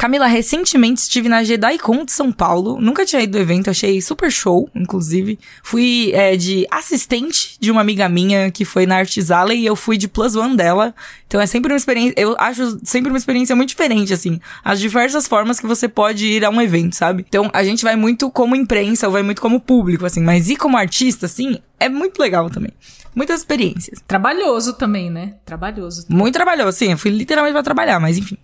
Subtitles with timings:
[0.00, 2.80] Camila, recentemente estive na JediCon de São Paulo.
[2.80, 5.38] Nunca tinha ido do evento, achei super show, inclusive.
[5.62, 9.76] Fui é, de assistente de uma amiga minha que foi na Arts Alley e eu
[9.76, 10.94] fui de plus one dela.
[11.26, 14.40] Então é sempre uma experiência, eu acho sempre uma experiência muito diferente, assim.
[14.64, 17.26] As diversas formas que você pode ir a um evento, sabe?
[17.28, 20.22] Então a gente vai muito como imprensa, ou vai muito como público, assim.
[20.22, 22.72] Mas ir como artista, assim, é muito legal também.
[23.14, 23.98] Muitas experiências.
[24.06, 25.34] Trabalhoso também, né?
[25.44, 26.06] Trabalhoso.
[26.06, 26.18] Também.
[26.22, 26.92] Muito trabalhoso, sim.
[26.92, 28.38] Eu fui literalmente pra trabalhar, mas enfim.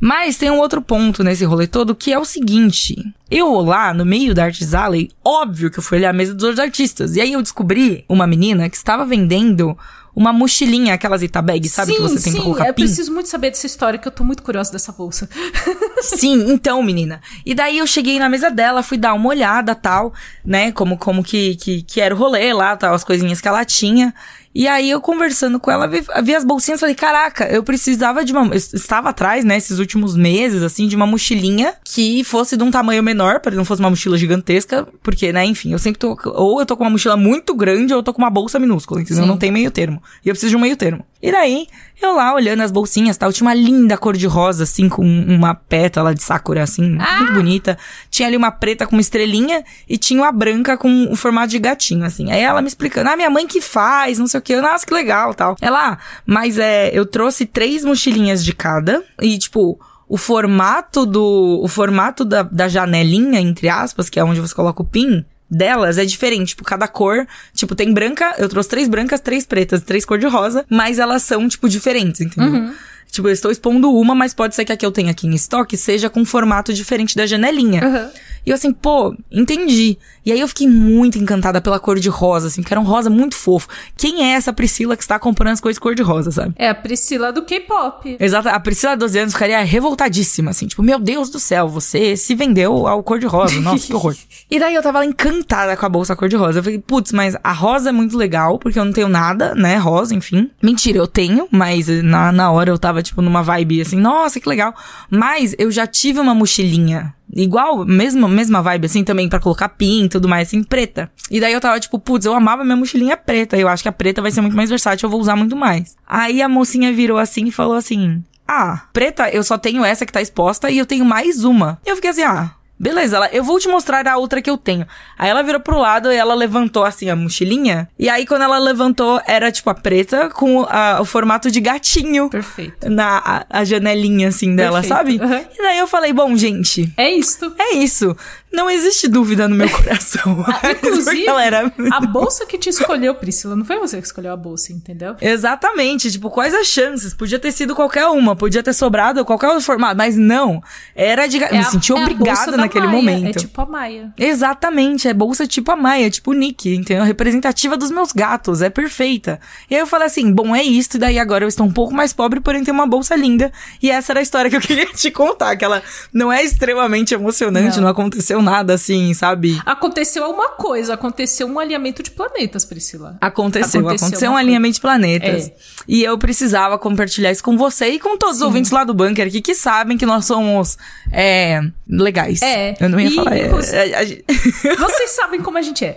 [0.00, 2.96] Mas tem um outro ponto nesse rolê todo que é o seguinte.
[3.30, 6.44] Eu lá no meio da Arts Alley, óbvio que eu fui olhar a mesa dos
[6.44, 7.16] outros artistas.
[7.16, 9.76] E aí eu descobri uma menina que estava vendendo
[10.16, 11.92] uma mochilinha, aquelas Itabag, sabe?
[11.92, 12.84] sim, que você tem sim, pra colocar eu pin.
[12.84, 15.28] preciso muito saber dessa história, que eu tô muito curiosa dessa bolsa.
[16.00, 17.20] Sim, então, menina.
[17.44, 20.72] E daí eu cheguei na mesa dela, fui dar uma olhada, tal, né?
[20.72, 24.14] Como, como que, que, que era o rolê lá, tal, as coisinhas que ela tinha.
[24.58, 28.32] E aí eu conversando com ela, vi, vi as bolsinhas, falei, caraca, eu precisava de
[28.32, 28.46] uma.
[28.46, 32.70] Eu estava atrás, né, esses últimos meses, assim, de uma mochilinha que fosse de um
[32.70, 36.16] tamanho menor, para não fosse uma mochila gigantesca, porque, né, enfim, eu sempre tô.
[36.32, 39.02] Ou eu tô com uma mochila muito grande, ou eu tô com uma bolsa minúscula,
[39.02, 39.24] entendeu?
[39.24, 39.28] Sim.
[39.28, 40.02] Não tem meio termo.
[40.24, 41.04] E eu preciso de um meio termo.
[41.22, 41.66] E daí,
[42.00, 45.54] eu lá olhando as bolsinhas tal, tinha uma linda cor de rosa, assim, com uma
[45.54, 47.78] pétala de sakura, assim, muito bonita.
[48.10, 51.58] Tinha ali uma preta com uma estrelinha e tinha uma branca com o formato de
[51.58, 52.30] gatinho, assim.
[52.30, 54.52] Aí ela me explicando, ah, minha mãe que faz, não sei o que.
[54.52, 55.56] Eu, nossa, que legal, tal.
[55.60, 61.60] Ela, ah, mas é, eu trouxe três mochilinhas de cada e, tipo, o formato do,
[61.62, 65.98] o formato da, da janelinha, entre aspas, que é onde você coloca o pin, delas
[65.98, 70.04] é diferente, tipo, cada cor, tipo, tem branca, eu trouxe três brancas, três pretas, três
[70.04, 72.72] cor de rosa, mas elas são, tipo, diferentes, entendeu?
[73.10, 75.34] Tipo, eu estou expondo uma, mas pode ser que a que eu tenha aqui em
[75.34, 77.84] estoque seja com formato diferente da janelinha.
[77.84, 78.10] Aham.
[78.46, 79.98] E eu assim, pô, entendi.
[80.24, 83.10] E aí eu fiquei muito encantada pela cor de rosa, assim, porque era um rosa
[83.10, 83.66] muito fofo.
[83.96, 86.54] Quem é essa Priscila que está comprando as coisas cor de rosa, sabe?
[86.56, 88.16] É a Priscila do K-pop.
[88.20, 92.36] Exato, a Priscila, 12 anos, ficaria revoltadíssima, assim, tipo, meu Deus do céu, você se
[92.36, 94.14] vendeu ao cor de rosa, nossa, que horror.
[94.48, 96.60] E daí eu tava lá encantada com a bolsa cor de rosa.
[96.60, 99.76] Eu falei, putz, mas a rosa é muito legal, porque eu não tenho nada, né,
[99.76, 100.48] rosa, enfim.
[100.62, 104.48] Mentira, eu tenho, mas na, na hora eu tava, tipo, numa vibe assim, nossa, que
[104.48, 104.72] legal.
[105.10, 110.04] Mas eu já tive uma mochilinha Igual, mesma, mesma vibe, assim, também, pra colocar pin
[110.04, 111.10] e tudo mais, assim, preta.
[111.30, 113.56] E daí eu tava, tipo, putz, eu amava minha mochilinha preta.
[113.56, 115.96] Eu acho que a preta vai ser muito mais versátil, eu vou usar muito mais.
[116.06, 120.12] Aí a mocinha virou assim e falou assim: Ah, preta, eu só tenho essa que
[120.12, 121.78] tá exposta e eu tenho mais uma.
[121.84, 122.55] E eu fiquei assim, ah.
[122.78, 124.86] Beleza, ela, eu vou te mostrar a outra que eu tenho.
[125.18, 127.88] Aí ela virou pro lado e ela levantou assim a mochilinha.
[127.98, 132.28] E aí quando ela levantou, era tipo a preta com a- o formato de gatinho.
[132.28, 132.88] Perfeito.
[132.90, 133.18] Na
[133.50, 135.20] a, a janelinha assim dela, Perfeito, sabe?
[135.22, 135.44] aham.
[135.58, 137.54] E daí eu falei, bom, gente, É isto.
[137.58, 138.14] é isso.
[138.52, 140.44] Não existe dúvida no meu coração.
[140.46, 144.06] Ah, inclusive, Porque ela era- a bolsa que te escolheu, Priscila, não foi você que
[144.06, 145.14] escolheu a bolsa, entendeu?
[145.20, 147.14] Exatamente, tipo, quais as chances?
[147.14, 150.62] Podia ter sido qualquer uma, podia ter sobrado qualquer outro formato, mas não.
[150.94, 151.38] Era de.
[151.38, 153.36] ga- me a- senti é obrigada da naquele Maia, momento.
[153.36, 154.12] É tipo a Maia.
[154.18, 157.04] Exatamente, é bolsa tipo a Maia, tipo o Nick, entendeu?
[157.04, 159.40] Representativa dos meus gatos, é perfeita.
[159.70, 161.94] E aí eu falei assim, bom, é isso, e daí agora eu estou um pouco
[161.94, 163.52] mais pobre, porém tenho uma bolsa linda.
[163.82, 165.82] E essa era a história que eu queria te contar, que ela
[166.12, 167.84] não é extremamente emocionante, Não.
[167.84, 169.60] não, aconteceu nada assim, sabe?
[169.64, 173.16] Aconteceu uma coisa, aconteceu um alinhamento de planetas, Priscila.
[173.20, 175.48] Aconteceu, Aconteceu aconteceu, um alinhamento de planetas.
[175.48, 175.54] É.
[175.88, 179.26] E eu precisava compartilhar isso com você e com todos os ouvintes lá do bunker
[179.26, 180.76] aqui que sabem que nós somos
[181.12, 182.42] é, legais.
[182.42, 182.74] É.
[182.80, 183.36] Eu não ia E, falar.
[183.36, 184.04] é, é,
[184.76, 185.96] Vocês sabem como a gente é.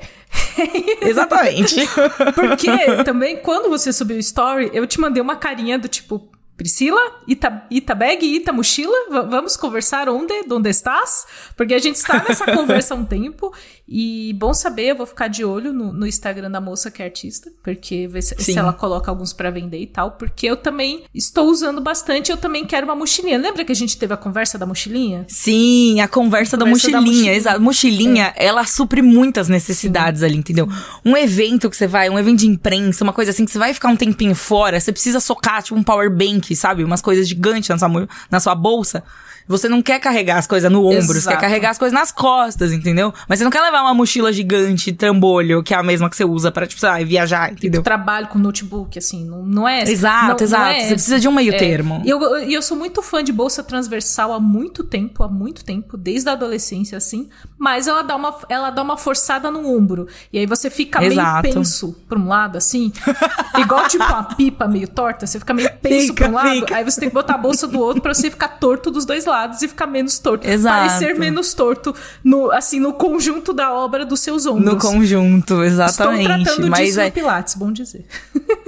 [1.02, 1.76] Exatamente.
[2.36, 6.30] Porque também, quando você subiu o story, eu te mandei uma carinha do tipo.
[6.56, 8.94] Priscila, Ita, Ita bag, Ita mochila,
[9.30, 10.34] vamos conversar onde?
[10.52, 11.26] Onde estás?
[11.56, 13.54] Porque a gente está nessa conversa há um tempo
[13.92, 17.06] e bom saber, eu vou ficar de olho no, no Instagram da moça que é
[17.06, 18.60] artista, porque ver se, se Sim.
[18.60, 22.66] ela coloca alguns pra vender e tal, porque eu também estou usando bastante, eu também
[22.66, 23.38] quero uma mochilinha.
[23.38, 25.26] Lembra que a gente teve a conversa da mochilinha?
[25.28, 27.02] Sim, a conversa, da Conversa da mochilinha.
[27.02, 27.32] mochilinha.
[27.34, 27.36] É.
[27.36, 27.62] Exato.
[27.62, 30.68] Mochilinha, ela supre muitas necessidades ali, entendeu?
[31.04, 33.74] Um evento que você vai, um evento de imprensa, uma coisa assim, que você vai
[33.74, 36.84] ficar um tempinho fora, você precisa socar, tipo, um power bank, sabe?
[36.84, 39.04] Umas coisas gigantes na sua, na sua bolsa.
[39.50, 41.40] Você não quer carregar as coisas no ombro, você quer Exato.
[41.42, 43.12] carregar as coisas nas costas, entendeu?
[43.28, 46.24] Mas você não quer levar uma mochila gigante, trambolho, que é a mesma que você
[46.24, 47.82] usa pra, tipo, sei viajar, entendeu?
[47.82, 49.82] trabalho com notebook, assim, não, não é...
[49.82, 50.72] Exato, não- não exato.
[50.72, 51.58] é- Você precisa de um meio é.
[51.58, 52.02] termo.
[52.06, 55.66] E eu, e eu sou muito fã de bolsa transversal há muito tempo, há muito
[55.66, 57.28] tempo, desde a adolescência, assim,
[57.58, 60.08] mas ela dá uma, ela dá uma forçada no ombro.
[60.32, 61.42] E aí você fica Exato.
[61.42, 62.94] meio penso pra um lado, assim,
[63.58, 66.76] igual tipo uma pipa meio torta, você fica meio penso Fica, pra um lado, fica.
[66.76, 69.26] aí você tem que botar a bolsa do outro pra você ficar torto dos dois
[69.26, 70.48] lados e ficar menos torto.
[70.48, 70.88] Exato.
[70.88, 74.66] Parecer menos torto, no, assim, no conjunto da obra dos seus ombros.
[74.66, 76.26] No conjunto, Estou exatamente.
[76.26, 78.06] tratando Mas disso é, no Pilates, bom dizer.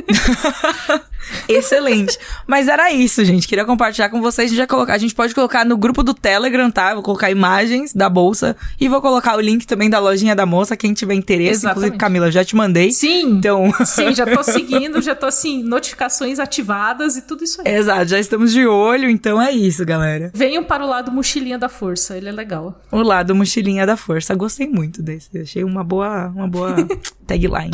[1.47, 2.17] Excelente.
[2.47, 3.47] Mas era isso, gente.
[3.47, 4.51] Queria compartilhar com vocês.
[4.51, 6.93] A gente, colocar, a gente pode colocar no grupo do Telegram, tá?
[6.93, 10.75] vou colocar imagens da bolsa e vou colocar o link também da lojinha da moça,
[10.75, 11.51] quem tiver interesse.
[11.51, 11.77] Exatamente.
[11.77, 12.91] Inclusive, Camila, já te mandei.
[12.91, 13.23] Sim.
[13.31, 13.71] Então.
[13.85, 17.73] Sim, já tô seguindo, já tô assim, notificações ativadas e tudo isso aí.
[17.73, 20.31] Exato, já estamos de olho, então é isso, galera.
[20.33, 22.79] Venham para o lado mochilinha da força, ele é legal.
[22.91, 24.33] O lado mochilinha da força.
[24.35, 25.37] Gostei muito desse.
[25.37, 26.75] Achei uma boa, uma boa
[27.25, 27.71] tagline.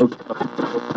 [0.00, 0.87] nosotros.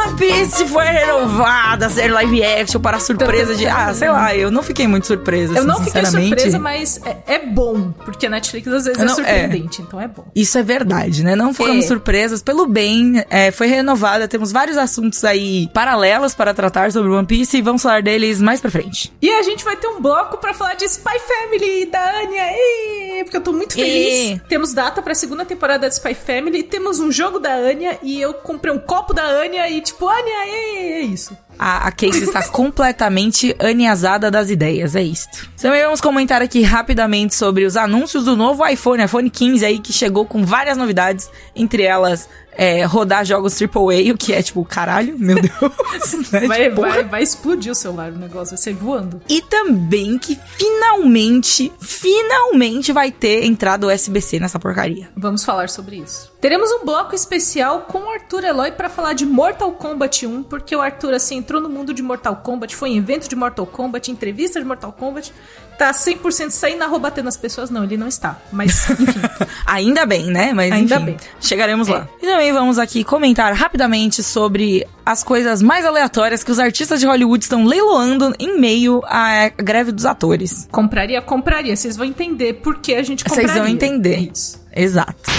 [0.00, 3.66] One Piece foi renovada a ser live action para surpresa de.
[3.66, 5.52] Ah, sei lá, eu não fiquei muito surpresa.
[5.52, 9.04] Eu assim, não fiquei surpresa, mas é, é, bom, porque a Netflix às vezes é
[9.04, 9.84] não, é surpreendente, é.
[9.84, 10.24] então é bom.
[10.34, 11.36] Isso é verdade, né?
[11.36, 11.88] Não ficamos é.
[11.88, 12.42] surpresas.
[12.42, 14.26] Pelo bem, é, foi renovada.
[14.26, 18.60] Temos vários assuntos aí paralelos para tratar sobre One Piece e vamos falar deles mais
[18.60, 19.12] pra frente.
[19.20, 23.24] E a gente vai ter um bloco para falar de Spy Family da Anya, e...
[23.24, 24.36] porque eu tô muito feliz.
[24.36, 24.42] E...
[24.48, 28.32] Temos data pra segunda temporada de Spy Family, temos um jogo da Anya e eu
[28.34, 31.36] comprei um copo da Anya e tipo, Anya, é, é isso.
[31.58, 35.48] A, a Casey está completamente aniasada das ideias, é isto.
[35.60, 39.92] Também vamos comentar aqui rapidamente sobre os anúncios do novo iPhone, iPhone 15 aí, que
[39.92, 45.18] chegou com várias novidades, entre elas é, rodar jogos AAA, o que é tipo, caralho,
[45.18, 46.30] meu Deus.
[46.32, 46.46] né?
[46.46, 49.22] vai, tipo, vai, vai, explodir o celular, o negócio vai sair voando.
[49.28, 55.08] E também que finalmente, finalmente vai ter entrada USB-C nessa porcaria.
[55.16, 56.30] Vamos falar sobre isso.
[56.40, 60.74] Teremos um bloco especial com o Arthur Eloy para falar de Mortal Kombat 1, porque
[60.74, 64.10] o Arthur, assim, entrou no mundo de Mortal Kombat, foi em evento de Mortal Kombat,
[64.10, 65.32] entrevista de Mortal Kombat,
[65.80, 67.70] tá 100% saindo na rua batendo as pessoas.
[67.70, 68.38] Não, ele não está.
[68.52, 69.20] Mas, enfim.
[69.64, 70.52] Ainda bem, né?
[70.52, 71.16] Mas, Ainda enfim, bem.
[71.40, 71.92] Chegaremos é.
[71.92, 72.08] lá.
[72.22, 77.06] E também vamos aqui comentar rapidamente sobre as coisas mais aleatórias que os artistas de
[77.06, 80.68] Hollywood estão leiloando em meio à greve dos atores.
[80.70, 81.22] Compraria?
[81.22, 81.74] Compraria.
[81.74, 83.48] Vocês vão entender por que a gente compraria.
[83.48, 84.30] Vocês vão entender.
[84.30, 84.60] Isso.
[84.76, 85.30] Exato.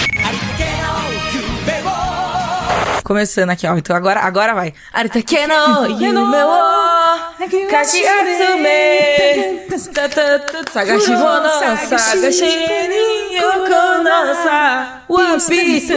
[3.04, 3.76] Começando aqui, ó.
[3.76, 4.74] Então agora, agora vai.
[7.42, 8.78] Aritakeno, yume
[9.68, 11.50] wo kakiatsume Sagashi wo no
[11.98, 12.50] sagashi
[12.90, 13.02] ni
[13.36, 15.92] yoko no sa One Piece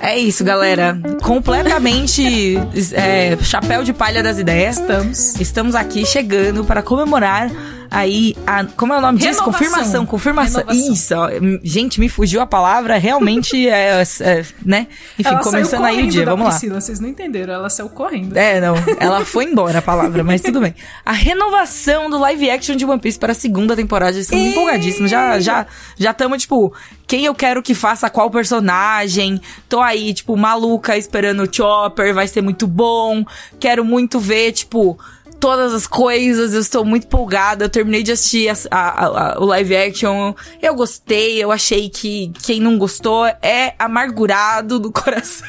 [0.00, 1.00] é isso, galera.
[1.22, 2.58] Completamente
[2.92, 4.76] é, chapéu de palha das ideias.
[4.78, 5.40] Estamos.
[5.40, 7.50] Estamos aqui chegando para comemorar
[7.90, 9.42] aí a, como é o nome disso?
[9.42, 10.62] Confirmação, confirmação.
[10.62, 10.92] Renovação.
[10.92, 11.28] Isso, ó,
[11.62, 14.86] gente, me fugiu a palavra, realmente é, é né?
[15.18, 16.80] Enfim, ela começando aí o dia, vamos Priscila, lá.
[16.80, 18.36] Vocês não entenderam, ela saiu correndo.
[18.36, 20.74] É, não, ela foi embora a palavra, mas tudo bem.
[21.04, 25.38] A renovação do live action de One Piece para a segunda temporada, estamos empolgadíssimos, já
[25.40, 25.66] já
[25.96, 26.72] já estamos tipo,
[27.06, 29.40] quem eu quero que faça qual personagem.
[29.68, 33.24] Tô aí, tipo, maluca esperando o Chopper, vai ser muito bom.
[33.58, 34.98] Quero muito ver, tipo,
[35.44, 37.66] todas as coisas, eu estou muito empolgada.
[37.66, 40.32] Eu terminei de assistir a, a, a, o live action,
[40.62, 45.46] eu gostei, eu achei que quem não gostou é amargurado do coração.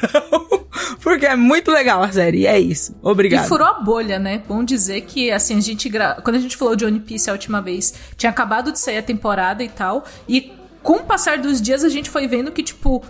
[1.01, 2.93] porque é muito legal a série, é isso.
[3.01, 3.45] Obrigado.
[3.45, 4.43] E furou a bolha, né?
[4.45, 5.87] Bom dizer que, assim, a gente.
[5.87, 6.17] Gra...
[6.21, 9.03] Quando a gente falou de One Piece a última vez, tinha acabado de sair a
[9.03, 10.51] temporada e tal, e
[10.83, 13.01] com o passar dos dias a gente foi vendo que, tipo,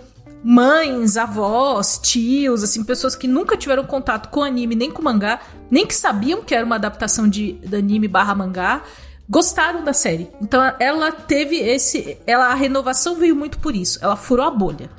[0.42, 5.40] mães, avós, tios, assim, pessoas que nunca tiveram contato com anime nem com mangá,
[5.70, 8.82] nem que sabiam que era uma adaptação de, de anime barra mangá,
[9.28, 10.30] gostaram da série.
[10.40, 12.18] Então ela teve esse.
[12.26, 13.98] Ela, a renovação veio muito por isso.
[14.02, 14.90] Ela furou a bolha.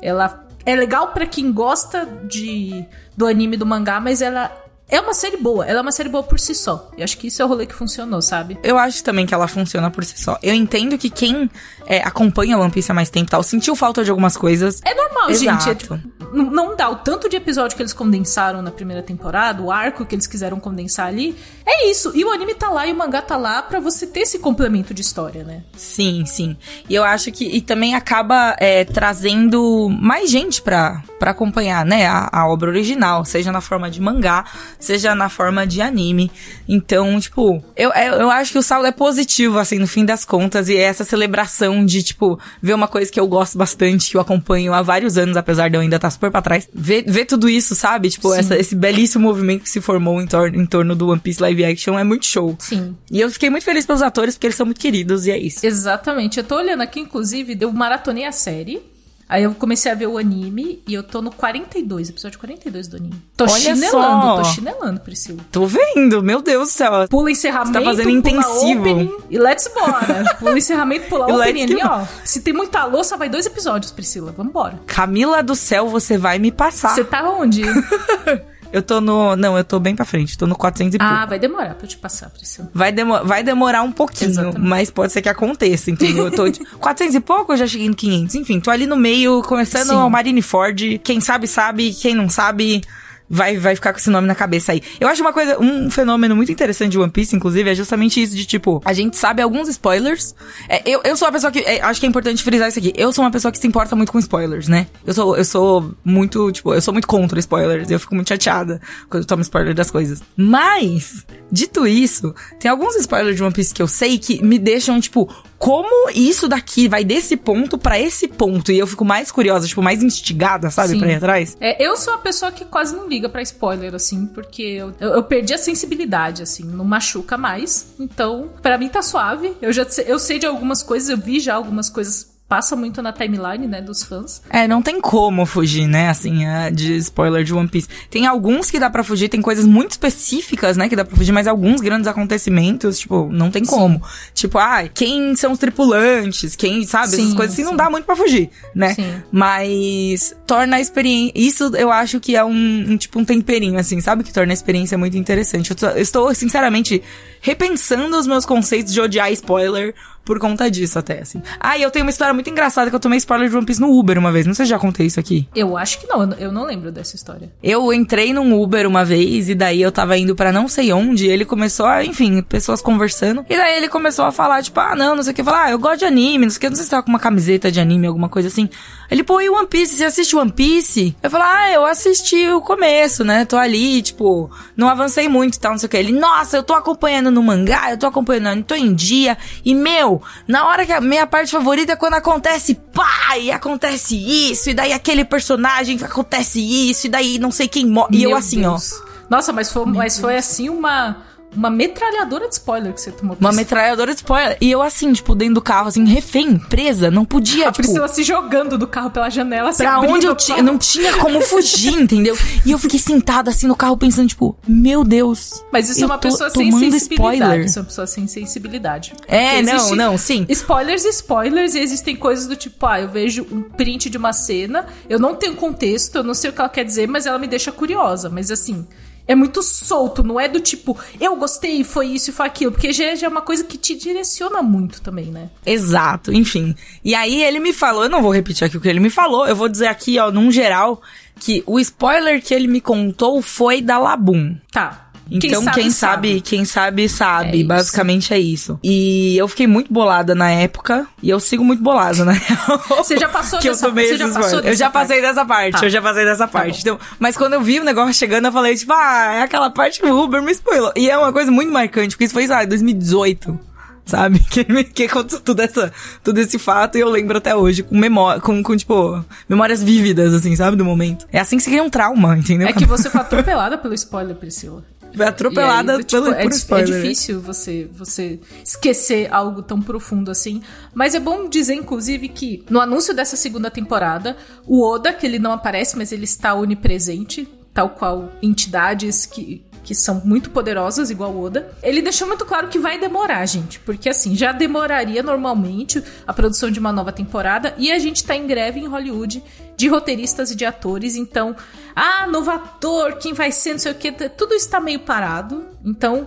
[0.00, 2.84] Ela é legal para quem gosta de
[3.16, 4.50] do anime do mangá, mas ela
[4.88, 6.90] é uma série boa, ela é uma série boa por si só.
[6.96, 8.56] Eu acho que isso é o rolê que funcionou, sabe?
[8.62, 10.38] Eu acho também que ela funciona por si só.
[10.42, 11.50] Eu entendo que quem
[11.86, 14.80] é, acompanha One Piece há mais tempo tal, sentiu falta de algumas coisas.
[14.84, 15.64] É normal, Exato.
[15.64, 15.70] gente.
[15.70, 16.00] É, tipo,
[16.32, 20.14] não dá o tanto de episódio que eles condensaram na primeira temporada, o arco que
[20.14, 21.36] eles quiseram condensar ali.
[21.64, 22.12] É isso.
[22.14, 24.94] E o anime tá lá e o mangá tá lá para você ter esse complemento
[24.94, 25.62] de história, né?
[25.76, 26.56] Sim, sim.
[26.88, 32.06] E eu acho que e também acaba é, trazendo mais gente pra, pra acompanhar, né?
[32.06, 34.44] A, a obra original, seja na forma de mangá,
[34.78, 36.30] seja na forma de anime.
[36.68, 40.68] Então, tipo, eu, eu acho que o saldo é positivo, assim, no fim das contas,
[40.68, 44.20] e é essa celebração de, tipo, ver uma coisa que eu gosto bastante, que eu
[44.20, 46.68] acompanho há vários anos, apesar de eu ainda estar super pra trás.
[46.72, 48.10] Ver, ver tudo isso, sabe?
[48.10, 51.40] Tipo, essa, esse belíssimo movimento que se formou em, tor em torno do One Piece
[51.40, 52.56] Live Action é muito show.
[52.58, 52.96] Sim.
[53.10, 55.64] E eu fiquei muito feliz pelos atores, porque eles são muito queridos, e é isso.
[55.64, 56.38] Exatamente.
[56.38, 58.95] Eu tô olhando aqui, inclusive, deu maratonei a série.
[59.28, 62.96] Aí eu comecei a ver o anime e eu tô no 42, episódio 42 do
[62.96, 63.14] anime.
[63.36, 64.36] Tô Olha chinelando, só.
[64.36, 65.40] tô chinelando, Priscila.
[65.50, 67.08] Tô vendo, meu Deus do céu.
[67.08, 68.80] Pula encerramento, Você tá fazendo intensivo.
[68.80, 70.36] Opening, e let's bora.
[70.38, 72.04] Pula encerramento, pula opening ali, ó.
[72.24, 74.30] Se tem muita louça, vai dois episódios, Priscila.
[74.30, 74.78] Vambora.
[74.86, 76.94] Camila do céu, você vai me passar.
[76.94, 77.62] Você tá onde?
[78.72, 79.36] Eu tô no.
[79.36, 80.36] Não, eu tô bem pra frente.
[80.36, 81.28] Tô no 400 e ah, pouco.
[81.28, 82.68] vai demorar pra eu te passar, Priscila.
[82.72, 84.60] Vai, demo vai demorar um pouquinho, Exatamente.
[84.60, 86.26] mas pode ser que aconteça, entendeu?
[86.26, 88.34] Eu tô de 400 e pouco, eu já cheguei no 500.
[88.34, 90.98] Enfim, tô ali no meio, começando o Marineford.
[91.02, 91.92] Quem sabe, sabe.
[91.92, 92.82] Quem não sabe
[93.28, 94.82] vai, vai ficar com esse nome na cabeça aí.
[95.00, 98.36] Eu acho uma coisa, um fenômeno muito interessante de One Piece, inclusive, é justamente isso
[98.36, 100.34] de tipo, a gente sabe alguns spoilers.
[100.68, 101.60] É, eu, eu sou uma pessoa que.
[101.60, 102.92] É, acho que é importante frisar isso aqui.
[102.96, 104.86] Eu sou uma pessoa que se importa muito com spoilers, né?
[105.04, 107.90] Eu sou, eu sou muito, tipo, eu sou muito contra spoilers.
[107.90, 110.22] Eu fico muito chateada quando eu tomo spoiler das coisas.
[110.36, 115.00] Mas, dito isso, tem alguns spoilers de One Piece que eu sei que me deixam,
[115.00, 118.70] tipo, como isso daqui vai desse ponto para esse ponto.
[118.70, 120.98] E eu fico mais curiosa, tipo, mais instigada, sabe, Sim.
[120.98, 121.56] pra ir atrás.
[121.60, 125.10] É, eu sou uma pessoa que quase não liga para spoiler, assim, porque eu, eu,
[125.14, 127.94] eu, perdi a sensibilidade, assim, não machuca mais.
[127.98, 129.54] Então, para mim tá suave.
[129.60, 133.12] Eu já eu sei de algumas coisas, eu vi já algumas coisas passa muito na
[133.12, 134.40] timeline, né, dos fãs.
[134.50, 137.88] É, não tem como fugir, né, assim, é, de spoiler de One Piece.
[138.08, 141.32] Tem alguns que dá para fugir, tem coisas muito específicas, né, que dá pra fugir,
[141.32, 143.96] mas alguns grandes acontecimentos, tipo, não tem como.
[143.96, 144.30] Sim.
[144.34, 147.68] Tipo, ah, quem são os tripulantes, quem, sabe, sim, essas coisas assim, sim.
[147.68, 148.94] não dá muito para fugir, né?
[148.94, 149.22] Sim.
[149.32, 154.00] Mas torna a experiência, isso eu acho que é um, um, tipo, um temperinho, assim,
[154.00, 155.70] sabe, que torna a experiência muito interessante.
[155.70, 157.02] Eu, tô, eu estou, sinceramente,
[157.46, 159.94] repensando os meus conceitos de odiar spoiler,
[160.26, 161.40] por conta disso até, assim.
[161.60, 163.80] Ah, e eu tenho uma história muito engraçada que eu tomei spoiler de One Piece
[163.80, 164.44] no Uber uma vez.
[164.44, 165.48] Não sei se já contei isso aqui.
[165.54, 167.52] Eu acho que não, eu não lembro dessa história.
[167.62, 171.26] Eu entrei num Uber uma vez e daí eu tava indo para não sei onde
[171.26, 173.46] e ele começou a, enfim, pessoas conversando.
[173.48, 175.44] E daí ele começou a falar, tipo, ah, não, não sei o que.
[175.44, 176.68] Falar, ah, eu gosto de anime, não sei o que.
[176.70, 178.68] Não sei se tava com uma camiseta de anime, alguma coisa assim.
[179.08, 179.94] Ele, pô, e One Piece?
[179.94, 181.16] Você assiste One Piece?
[181.22, 183.44] Eu falei, ah, eu assisti o começo, né?
[183.44, 185.96] Tô ali, tipo, não avancei muito e tal, não sei o que.
[185.96, 189.38] Ele, nossa, eu tô acompanhando no mangá, eu tô acompanhando, tô em dia.
[189.64, 194.16] E, meu, na hora que a minha parte favorita é quando acontece pá, e acontece
[194.16, 198.16] isso, e daí aquele personagem acontece isso, e daí não sei quem morre.
[198.16, 199.00] E eu assim, Deus.
[199.00, 199.06] ó.
[199.28, 201.16] Nossa, mas foi, mas foi assim uma
[201.56, 203.36] uma metralhadora de spoiler que você tomou.
[203.40, 204.56] Uma metralhadora de spoiler.
[204.60, 207.68] E eu, assim, tipo, dentro do carro, assim, refém, presa, não podia.
[207.68, 210.62] A tipo, Priscila se jogando do carro pela janela, assim, Pra onde eu tinha.
[210.62, 212.36] Não tinha como fugir, entendeu?
[212.64, 215.64] E eu fiquei sentada, assim, no carro, pensando, tipo, meu Deus.
[215.72, 217.36] Mas isso é uma pessoa sem sensibilidade.
[217.36, 217.66] Spoiler.
[217.66, 219.12] Isso é uma pessoa sem sensibilidade.
[219.26, 220.44] É, não, não, sim.
[220.48, 224.32] Spoilers e spoilers, e existem coisas do tipo, ah, eu vejo um print de uma
[224.32, 227.38] cena, eu não tenho contexto, eu não sei o que ela quer dizer, mas ela
[227.38, 228.28] me deixa curiosa.
[228.28, 228.86] Mas assim
[229.26, 232.72] é muito solto, não é do tipo, eu gostei, foi isso e foi aquilo.
[232.72, 235.50] Porque já, já é uma coisa que te direciona muito também, né?
[235.64, 236.74] Exato, enfim.
[237.04, 239.46] E aí ele me falou, eu não vou repetir aqui o que ele me falou,
[239.46, 241.02] eu vou dizer aqui, ó, num geral,
[241.40, 244.56] que o spoiler que ele me contou foi da Labum.
[244.70, 245.05] Tá.
[245.30, 247.62] Então, quem, quem sabe, sabe, quem sabe, sabe.
[247.62, 248.78] É Basicamente é isso.
[248.82, 251.06] E eu fiquei muito bolada na época.
[251.22, 252.40] E eu sigo muito bolada, né?
[252.88, 255.80] Você já passou que dessa, eu tomei você já passou Eu já passei dessa parte,
[255.80, 255.86] tá.
[255.86, 256.74] eu já passei dessa tá parte.
[256.74, 259.70] Tá então, mas quando eu vi o negócio chegando, eu falei, tipo, ah, é aquela
[259.70, 260.92] parte que o Uber me spoilou.
[260.96, 263.58] E é uma coisa muito marcante, porque isso foi, sabe, 2018
[264.06, 264.38] sabe?
[264.38, 265.92] Que, que aconteceu tudo, essa,
[266.22, 270.32] tudo esse fato e eu lembro até hoje, com memória, com, com, tipo, memórias vívidas,
[270.32, 270.76] assim, sabe?
[270.76, 271.26] Do momento.
[271.32, 272.68] É assim que se cria um trauma, entendeu?
[272.68, 274.84] É que você foi atropelada pelo spoiler, Priscila.
[275.24, 276.94] Atropelada aí, tipo, pelo, é, spoiler.
[276.94, 280.62] É difícil você, você esquecer algo tão profundo assim.
[280.94, 285.38] Mas é bom dizer, inclusive, que no anúncio dessa segunda temporada, o Oda, que ele
[285.38, 291.38] não aparece, mas ele está onipresente, tal qual entidades que, que são muito poderosas, igual
[291.38, 291.70] Oda.
[291.80, 296.72] Ele deixou muito claro que vai demorar, gente, porque assim, já demoraria normalmente a produção
[296.72, 299.40] de uma nova temporada e a gente tá em greve em Hollywood
[299.76, 301.54] de roteiristas e de atores, então,
[301.94, 305.64] ah, novo ator, quem vai ser, não sei o que, tudo está meio parado.
[305.84, 306.26] Então,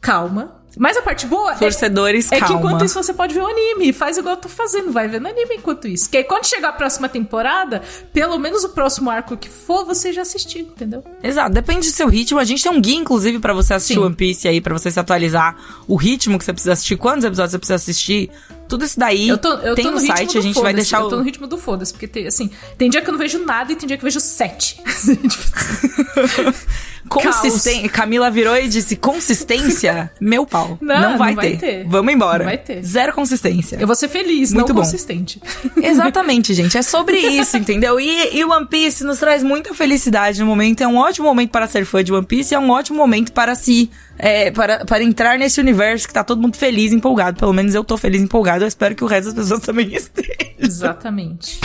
[0.00, 3.40] calma, mas a parte boa é Torcedores, é, é que enquanto isso você pode ver
[3.40, 3.92] o anime.
[3.92, 6.08] Faz igual eu tô fazendo, vai vendo anime enquanto isso.
[6.08, 7.82] Que aí quando chegar a próxima temporada,
[8.12, 11.02] pelo menos o próximo arco que for, você já assistiu, entendeu?
[11.22, 12.38] Exato, depende do seu ritmo.
[12.38, 14.00] A gente tem um guia, inclusive, para você assistir Sim.
[14.00, 15.56] One Piece aí, para você se atualizar
[15.86, 18.30] o ritmo que você precisa assistir, quantos episódios você precisa assistir.
[18.68, 21.04] Tudo isso daí eu tô, eu tem tô no, site, a gente vai deixar o...
[21.04, 23.44] Eu tô no ritmo do foda-se, porque tem, assim, tem dia que eu não vejo
[23.44, 24.80] nada e tem dia que eu vejo sete.
[27.08, 27.88] Consistência.
[27.88, 30.78] Camila virou e disse: consistência, meu pau.
[30.88, 31.58] Não, não, vai, não vai ter.
[31.58, 31.88] ter.
[31.88, 32.38] Vamos embora.
[32.38, 32.82] Não vai ter.
[32.82, 33.76] Zero consistência.
[33.80, 34.82] Eu vou ser feliz, Muito não bom.
[34.82, 35.40] consistente.
[35.82, 36.76] Exatamente, gente.
[36.76, 37.98] É sobre isso, entendeu?
[37.98, 40.82] E, e One Piece nos traz muita felicidade no momento.
[40.82, 42.54] É um ótimo momento para ser fã de One Piece.
[42.54, 43.90] É um ótimo momento para se.
[44.18, 47.38] É, para, para entrar nesse universo que tá todo mundo feliz, empolgado.
[47.38, 48.64] Pelo menos eu tô feliz, empolgado.
[48.64, 50.34] Eu espero que o resto das pessoas também estejam.
[50.58, 51.60] Exatamente.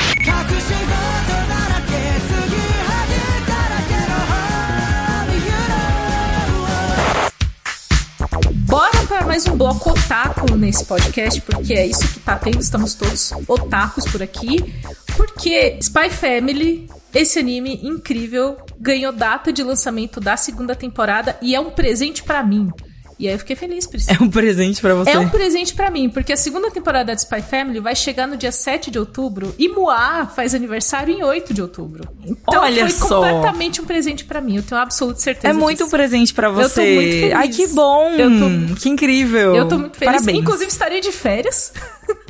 [9.33, 14.05] Mais um bloco otaku nesse podcast, porque é isso que tá tendo, estamos todos otakus
[14.05, 14.75] por aqui.
[15.17, 21.59] Porque Spy Family, esse anime incrível ganhou data de lançamento da segunda temporada e é
[21.59, 22.71] um presente para mim.
[23.19, 24.11] E aí eu fiquei feliz por isso.
[24.11, 25.11] É um presente para você.
[25.11, 28.35] É um presente para mim, porque a segunda temporada de Spy Family vai chegar no
[28.35, 32.07] dia 7 de outubro e Moá faz aniversário em 8 de outubro.
[32.25, 33.21] Então Olha foi só.
[33.21, 34.57] completamente um presente para mim.
[34.57, 35.89] Eu tenho absoluta certeza É muito disso.
[35.91, 36.81] presente pra você.
[36.81, 37.33] Eu tô muito feliz.
[37.33, 38.09] Ai, que bom.
[38.11, 38.29] Eu
[38.69, 39.55] tô- Que incrível.
[39.55, 40.13] Eu tô muito feliz.
[40.15, 40.37] Parabéns.
[40.39, 41.71] Inclusive, estarei de férias.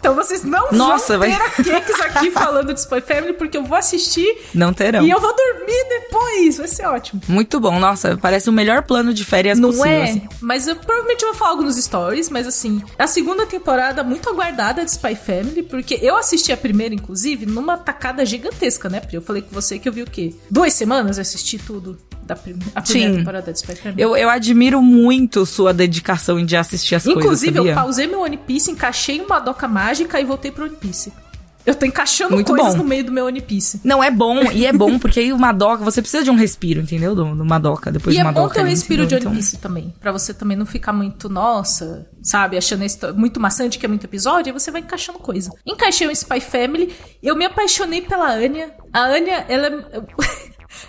[0.00, 3.56] então vocês não Nossa, vão ter vai- a Cakes aqui falando de Spy Family, porque
[3.56, 5.04] eu vou assistir Não terão.
[5.06, 6.56] e eu vou dormir depois.
[6.58, 7.20] Vai ser ótimo.
[7.28, 7.78] Muito bom.
[7.78, 9.90] Nossa, parece o melhor plano de férias Não possível.
[9.92, 10.02] é?
[10.04, 10.28] assim.
[10.40, 14.84] Mas eu provavelmente vou falar algo nos stories, mas assim, a segunda temporada muito aguardada
[14.84, 19.00] de Spy Family, porque eu assisti a primeira, inclusive, numa tacada gigantesca, né?
[19.00, 20.34] Porque eu falei com você que eu vi o quê?
[20.50, 21.98] Duas semanas eu assisti tudo
[22.30, 23.18] da prim a primeira Sim.
[23.18, 24.00] temporada de Family.
[24.00, 27.74] Eu, eu admiro muito sua dedicação em de assistir as Inclusive, coisas, eu sabia?
[27.74, 31.12] pausei meu One Piece, encaixei uma doca mágica e voltei pro One Piece.
[31.66, 32.78] Eu tô encaixando Muito coisas bom.
[32.78, 33.82] no meio do meu One Piece.
[33.84, 36.80] Não, é bom, e é bom, porque aí o Madoka, você precisa de um respiro,
[36.80, 37.14] entendeu?
[37.14, 38.48] Do, do Madoka, depois e do é Madoka.
[38.48, 39.30] bom ter um respiro de entendeu?
[39.30, 39.94] One Então, Piece também.
[40.00, 44.04] Pra você também não ficar muito, nossa, sabe, achando isso muito maçante que é muito
[44.04, 45.50] episódio, aí você vai encaixando coisa.
[45.66, 48.70] Encaixei o Spy Family, eu me apaixonei pela Anya.
[48.90, 50.02] A Anya, ela é.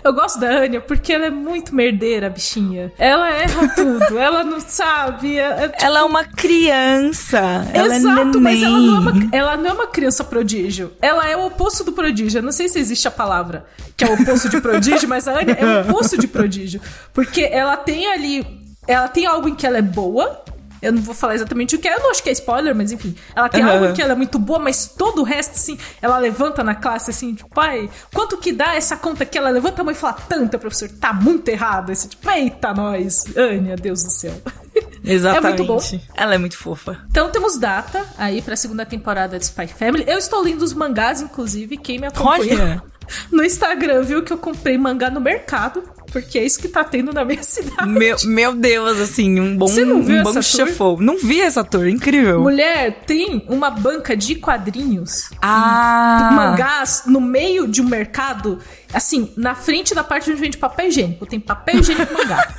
[0.02, 2.92] Eu gosto da Anya porque ela é muito merdeira, a bichinha.
[2.98, 5.38] Ela erra tudo, ela não sabe.
[5.38, 7.38] é- é- Ela é uma criança.
[7.72, 10.92] Ela Exato, é mas ela não, é uma, ela não é uma criança prodígio.
[11.00, 12.38] Ela é o oposto do prodígio.
[12.38, 13.64] Eu não sei se existe a palavra
[13.96, 16.80] que é o oposto de prodígio, mas a Anya é o oposto de prodígio.
[17.12, 18.44] Porque ela tem ali.
[18.86, 20.42] Ela tem algo em que ela é boa.
[20.82, 22.90] Eu não vou falar exatamente o que é, eu não acho que é spoiler, mas
[22.90, 23.14] enfim.
[23.34, 23.72] Ela tem Aham.
[23.72, 27.10] algo que ela é muito boa, mas todo o resto, assim, ela levanta na classe
[27.10, 29.38] assim, tipo, pai, quanto que dá essa conta aqui?
[29.38, 31.90] Ela levanta a mão e fala, tanta, professor, tá muito errado.
[31.92, 34.34] Esse tipo, eita, nós, Anya, Deus do céu.
[35.04, 35.42] Exatamente.
[35.42, 35.98] É muito bom.
[36.14, 37.04] Ela é muito fofa.
[37.10, 40.04] Então temos data aí pra segunda temporada de Spy Family.
[40.06, 41.76] Eu estou lendo os mangás, inclusive.
[41.76, 42.91] Quem me acompanha Olha!
[43.30, 45.82] No Instagram viu que eu comprei mangá no mercado,
[46.12, 47.88] porque é isso que tá tendo na minha cidade.
[47.88, 50.84] Meu, meu Deus, assim, um bom, Você não viu um bom essa.
[51.00, 52.40] Não vi essa tour, incrível.
[52.40, 56.30] Mulher, tem uma banca de quadrinhos, Ah!
[56.32, 58.58] mangás, no meio de um mercado,
[58.92, 61.26] assim, na frente da parte onde vende papel higiênico.
[61.26, 62.48] Tem papel higiênico e mangá.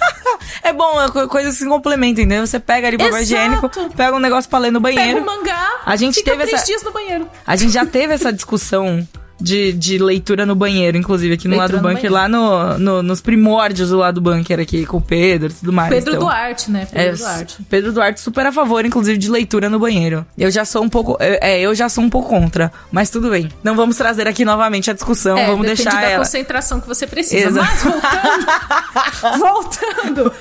[0.62, 2.45] É bom, é co- coisa que se complementam, entendeu?
[2.47, 3.23] Você pega ali papel Exato.
[3.23, 5.21] higiênico, pega um negócio pra ler no Pega banheiro.
[5.21, 7.27] o mangá, A gente teve três essa- dias no banheiro.
[7.45, 9.06] A gente já teve essa discussão
[9.39, 13.04] de, de leitura no banheiro, inclusive, aqui no Leitura lado do bunker, lá no, no-
[13.04, 15.89] nos primórdios do lado do bunker aqui, com o Pedro e tudo mais.
[15.89, 16.22] Pedro então.
[16.22, 16.88] Duarte, né?
[16.91, 17.58] Pedro É, Duarte.
[17.69, 20.26] Pedro Duarte super a favor, inclusive, de leitura no banheiro.
[20.38, 21.17] Eu já sou um pouco.
[21.19, 22.72] É, eu já sou um pouco contra.
[22.91, 23.50] Mas tudo bem.
[23.63, 25.38] Não vamos trazer aqui novamente a discussão.
[25.38, 26.24] É, vamos depende deixar da ela.
[26.24, 27.48] concentração que você precisa.
[27.50, 27.67] Exato.
[27.74, 30.34] Mas voltando, voltando,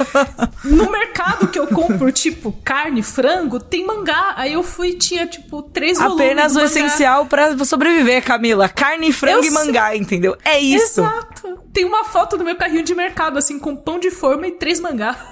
[0.64, 4.34] no mercado que eu compro, tipo, carne, frango, tem mangá.
[4.36, 8.68] Aí eu fui e tinha, tipo, três volumes Apenas o essencial pra sobreviver, Camila.
[8.82, 9.52] Carne, frango Eu e sei.
[9.52, 10.36] mangá, entendeu?
[10.44, 11.00] É isso.
[11.00, 11.58] Exato.
[11.72, 14.80] Tem uma foto do meu carrinho de mercado, assim, com pão de forma e três
[14.80, 15.16] mangá.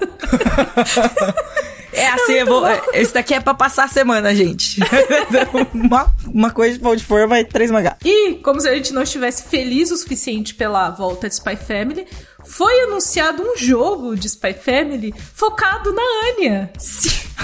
[1.93, 2.65] É assim, eu vou.
[2.67, 4.79] é, Esse daqui é pra passar a semana, gente.
[5.75, 7.97] uma, uma coisa de pão de forma e três mangá.
[8.05, 12.07] E, como se a gente não estivesse feliz o suficiente pela volta de Spy Family,
[12.45, 16.71] foi anunciado um jogo de Spy Family focado na Anya.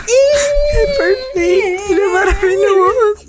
[0.09, 3.27] É perfeito, ele é maravilhoso.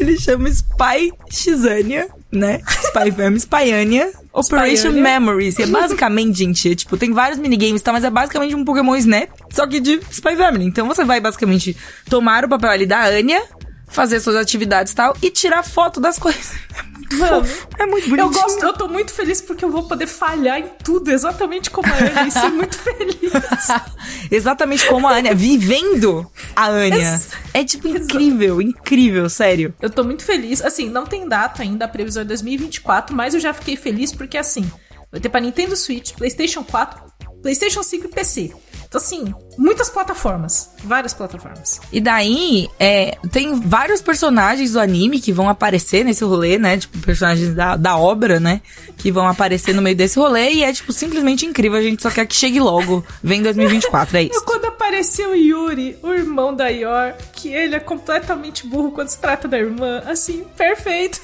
[0.00, 2.60] Ele chama Spy Xania, né?
[2.66, 5.02] Spy Fam, Spyania, Operation Spyania.
[5.02, 5.58] Memories.
[5.58, 7.92] E é basicamente, gente, é, tipo, tem vários minigames, tá?
[7.92, 10.64] Mas é basicamente um Pokémon Snap, só que de Spy Family.
[10.64, 11.76] Então você vai basicamente
[12.08, 13.42] tomar o papel ali da Anya,
[13.90, 16.52] fazer suas atividades e tal, e tirar foto das coisas.
[17.12, 20.06] É muito fofo, É muito Eu gosto, eu tô muito feliz porque eu vou poder
[20.06, 23.32] falhar em tudo, exatamente como a Anya, e ser muito feliz.
[24.30, 26.96] Exatamente como a Anya, vivendo a Anya.
[27.14, 29.74] Ex- É tipo incrível, incrível, sério.
[29.80, 30.62] Eu tô muito feliz.
[30.62, 34.38] Assim, não tem data ainda, a previsão é 2024, mas eu já fiquei feliz porque,
[34.38, 34.70] assim,
[35.10, 37.00] vai ter pra Nintendo Switch, PlayStation 4,
[37.42, 38.52] PlayStation 5 e PC.
[38.90, 40.68] Então, assim, muitas plataformas.
[40.82, 41.80] Várias plataformas.
[41.92, 46.76] E daí, é, tem vários personagens do anime que vão aparecer nesse rolê, né?
[46.76, 48.60] Tipo, personagens da, da obra, né?
[48.98, 50.54] Que vão aparecer no meio desse rolê.
[50.54, 51.78] E é, tipo, simplesmente incrível.
[51.78, 53.04] A gente só quer que chegue logo.
[53.22, 54.44] Vem 2024, é isso.
[54.44, 59.18] quando apareceu o Yuri, o irmão da Yor, que ele é completamente burro quando se
[59.18, 61.20] trata da irmã, assim, perfeito.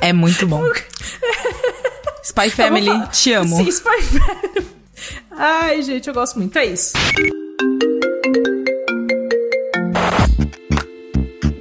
[0.00, 0.60] É muito bom.
[2.24, 3.58] Spy Family, te amo.
[3.58, 4.75] Sim, Spy Family.
[5.30, 6.56] Ai, gente, eu gosto muito.
[6.58, 6.92] É isso.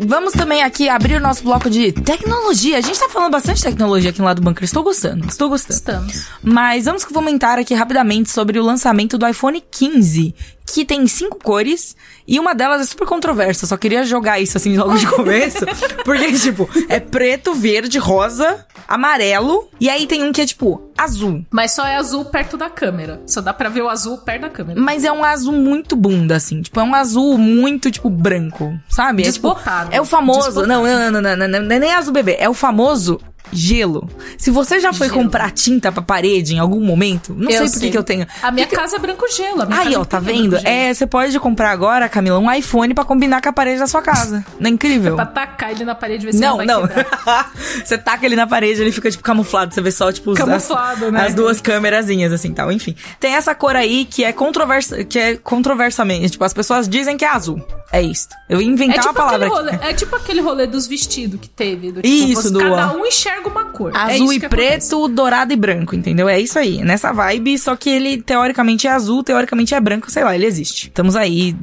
[0.08, 2.78] Vamos também aqui abrir o nosso bloco de tecnologia.
[2.78, 4.64] A gente tá falando bastante tecnologia aqui no lado do bunker.
[4.64, 5.74] Estou gostando, estou gostando.
[5.74, 6.28] Estamos.
[6.44, 11.96] Mas vamos comentar aqui rapidamente sobre o lançamento do iPhone 15, que tem cinco cores
[12.28, 13.68] e uma delas é super controversa.
[13.68, 15.66] Só queria jogar isso assim logo de começo,
[16.04, 19.70] porque tipo, é preto, verde, rosa amarelo.
[19.80, 21.46] E aí tem um que é tipo azul.
[21.52, 23.22] Mas só é azul perto da câmera.
[23.28, 24.80] Só dá pra ver o azul perto da câmera.
[24.80, 26.62] Mas é um azul muito bunda, assim.
[26.62, 28.74] Tipo, é um azul muito, tipo, branco.
[28.90, 29.24] Sabe?
[29.28, 29.56] É, tipo,
[29.92, 30.66] é o famoso.
[30.66, 32.38] Não, não, não, não, não, não, não é nem azul bebê.
[32.40, 33.20] É o famoso
[33.52, 34.10] gelo.
[34.38, 35.24] Se você já foi gelo.
[35.24, 38.28] comprar tinta pra parede em algum momento, não eu sei por que eu tenho.
[38.42, 39.66] A minha casa é branco gelo.
[39.72, 40.56] Aí, ó, tá vendo?
[40.64, 44.02] É, você pode comprar agora, Camila, um iPhone para combinar com a parede da sua
[44.02, 44.46] casa.
[44.60, 45.14] Não é incrível?
[45.14, 46.90] É pra tacar ele na parede e ver se não, não não.
[47.84, 51.12] você taca ele na parede, ele fica tipo camuflado, você vê só tipo camuflado, as,
[51.12, 51.26] né?
[51.26, 52.72] as duas câmerazinhas assim, tal.
[52.72, 57.18] Enfim, tem essa cor aí que é controversa, que é controversamente, tipo, as pessoas dizem
[57.18, 57.66] que é azul.
[57.92, 58.28] É isso.
[58.50, 59.48] Eu ia inventar é tipo uma palavra.
[59.48, 61.92] Rolê, é tipo aquele rolê dos vestidos que teve.
[61.92, 63.92] Do, tipo, isso, você, do Cada um enxerga uma cor.
[63.94, 65.16] É azul é e preto, acontece.
[65.16, 66.28] dourado e branco, entendeu?
[66.28, 66.84] É isso aí.
[66.84, 70.88] Nessa vibe, só que ele teoricamente é azul, teoricamente é branco, sei lá, ele existe.
[70.88, 71.56] Estamos aí,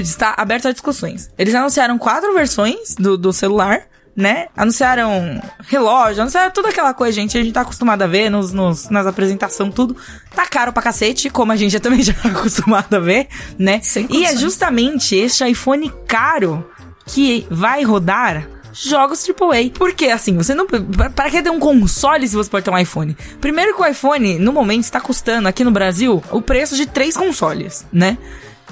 [0.00, 1.30] está aberto a discussões.
[1.38, 4.46] Eles anunciaram quatro versões do, do celular né?
[4.56, 7.36] Anunciaram relógio, anunciaram toda aquela coisa, gente.
[7.36, 9.96] A gente tá acostumado a ver nos, nos, nas apresentações, tudo.
[10.34, 13.80] Tá caro pra cacete, como a gente já também já tá acostumado a ver, né?
[14.10, 16.68] e é justamente este iPhone caro
[17.06, 19.70] que vai rodar jogos AAA.
[19.72, 20.66] Porque, assim, você não.
[20.66, 23.16] Para que ter um console se você pode ter um iPhone?
[23.40, 27.16] Primeiro que o iPhone, no momento, está custando aqui no Brasil o preço de três
[27.16, 28.18] consoles, né?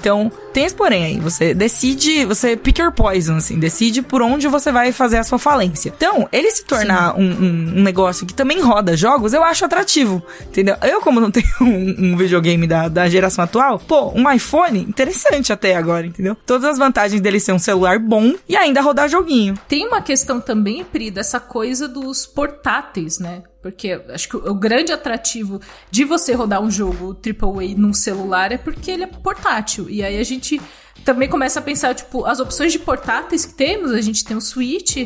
[0.03, 1.19] Então, tem esse porém aí.
[1.21, 5.39] Você decide, você pick your poison, assim, decide por onde você vai fazer a sua
[5.39, 5.93] falência.
[5.95, 10.21] Então, ele se tornar um, um, um, negócio que também roda jogos, eu acho atrativo,
[10.45, 10.75] entendeu?
[10.81, 15.53] Eu, como não tenho um, um, videogame da, da geração atual, pô, um iPhone, interessante
[15.53, 16.35] até agora, entendeu?
[16.45, 19.57] Todas as vantagens dele ser um celular bom e ainda rodar joguinho.
[19.69, 23.43] Tem uma questão também, Pri, dessa coisa dos portáteis, né?
[23.63, 28.57] Porque acho que o grande atrativo de você rodar um jogo AAA num celular é
[28.57, 29.89] porque ele é portátil.
[29.89, 30.59] E aí a gente
[31.03, 33.91] também começa a pensar, tipo, as opções de portáteis que temos.
[33.91, 34.97] A gente tem o Switch,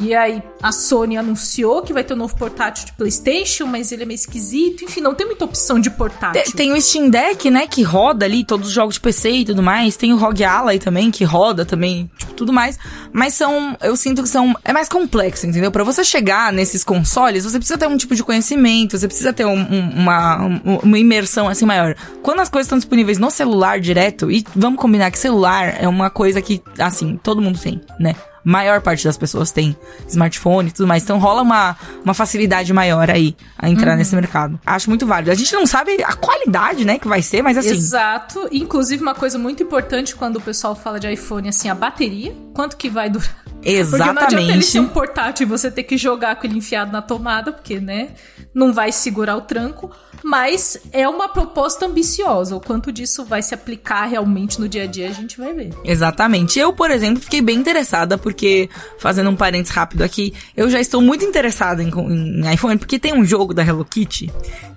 [0.00, 4.02] e aí a Sony anunciou que vai ter um novo portátil de PlayStation, mas ele
[4.02, 4.84] é meio esquisito.
[4.84, 6.42] Enfim, não tem muita opção de portátil.
[6.44, 9.44] Tem, tem o Steam Deck, né, que roda ali todos os jogos de PC e
[9.44, 9.96] tudo mais.
[9.96, 12.78] Tem o ROG Ally também, que roda também, tipo, tudo mais.
[13.12, 15.70] Mas são, eu sinto que são, é mais complexo, entendeu?
[15.70, 19.46] Para você chegar nesses consoles, você precisa ter um tipo de conhecimento, você precisa ter
[19.46, 20.36] um, um, uma,
[20.82, 21.94] uma imersão assim maior.
[22.22, 26.10] Quando as coisas estão disponíveis no celular direto, e vamos combinar que celular é uma
[26.10, 28.14] coisa que, assim, todo mundo tem, né?
[28.44, 29.76] Maior parte das pessoas tem
[30.08, 31.02] smartphone e tudo mais.
[31.02, 33.98] Então rola uma, uma facilidade maior aí a entrar uhum.
[33.98, 34.58] nesse mercado.
[34.64, 35.30] Acho muito válido.
[35.30, 37.70] A gente não sabe a qualidade, né, que vai ser, mas assim.
[37.70, 38.48] Exato.
[38.52, 42.34] Inclusive, uma coisa muito importante quando o pessoal fala de iPhone, assim, a bateria.
[42.54, 43.42] Quanto que vai durar?
[43.64, 43.90] Exatamente.
[43.90, 46.92] Porque não adianta ele ser um portátil e você ter que jogar com ele enfiado
[46.92, 48.10] na tomada, porque, né,
[48.54, 49.90] não vai segurar o tranco
[50.22, 52.56] mas é uma proposta ambiciosa.
[52.56, 55.74] O quanto disso vai se aplicar realmente no dia a dia, a gente vai ver.
[55.84, 56.58] Exatamente.
[56.58, 61.00] Eu, por exemplo, fiquei bem interessada, porque, fazendo um parênteses rápido aqui, eu já estou
[61.00, 64.30] muito interessada em, em iPhone, porque tem um jogo da Hello Kitty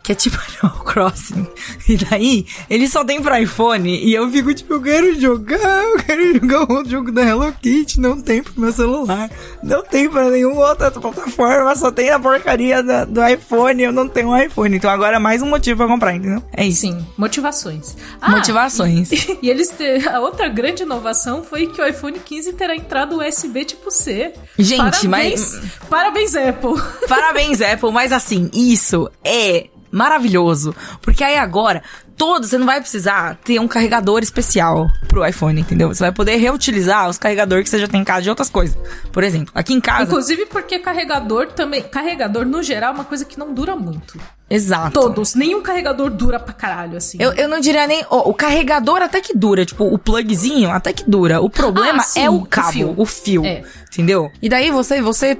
[0.06, 1.48] que é tipo Animal Crossing.
[1.90, 3.90] E daí, ele só tem pra iPhone.
[3.90, 8.00] E eu fico tipo, eu quero jogar, eu quero jogar o jogo da Hello Kitty.
[8.00, 9.30] Não tem pro meu celular.
[9.64, 11.76] Não tem pra nenhuma outra plataforma.
[11.76, 13.82] Só tem a porcaria da, do iPhone.
[13.82, 14.76] Eu não tenho um iPhone.
[14.76, 16.42] Então agora é mais um motivo pra comprar, entendeu?
[16.56, 16.82] É isso.
[16.82, 17.98] Sim, motivações.
[18.22, 19.12] Ah, motivações.
[19.12, 23.16] E, e eles ter, a outra grande inovação foi que o iPhone 15 terá entrada
[23.16, 24.34] USB tipo C.
[24.58, 25.62] Gente, parabéns, mas.
[25.90, 26.82] Parabéns, Apple.
[27.10, 27.92] Parabéns, Apple.
[27.92, 30.74] Mas assim, isso é maravilhoso.
[31.02, 31.84] Porque aí agora,
[32.18, 35.94] todos, você não vai precisar ter um carregador especial pro iPhone, entendeu?
[35.94, 38.78] Você vai poder reutilizar os carregadores que você já tem em casa de outras coisas.
[39.12, 40.04] Por exemplo, aqui em casa.
[40.04, 41.82] Inclusive porque carregador também.
[41.82, 44.20] Carregador, no geral, é uma coisa que não dura muito.
[44.50, 44.92] Exato.
[44.92, 45.34] Todos.
[45.34, 47.18] Nenhum carregador dura pra caralho, assim.
[47.20, 48.06] Eu, eu não diria nem.
[48.10, 49.66] Oh, o carregador até que dura.
[49.66, 51.42] Tipo, o plugzinho até que dura.
[51.42, 52.94] O problema ah, sim, é o cabo, o fio.
[52.98, 53.64] O fio é.
[53.92, 54.30] Entendeu?
[54.42, 55.38] E daí você, você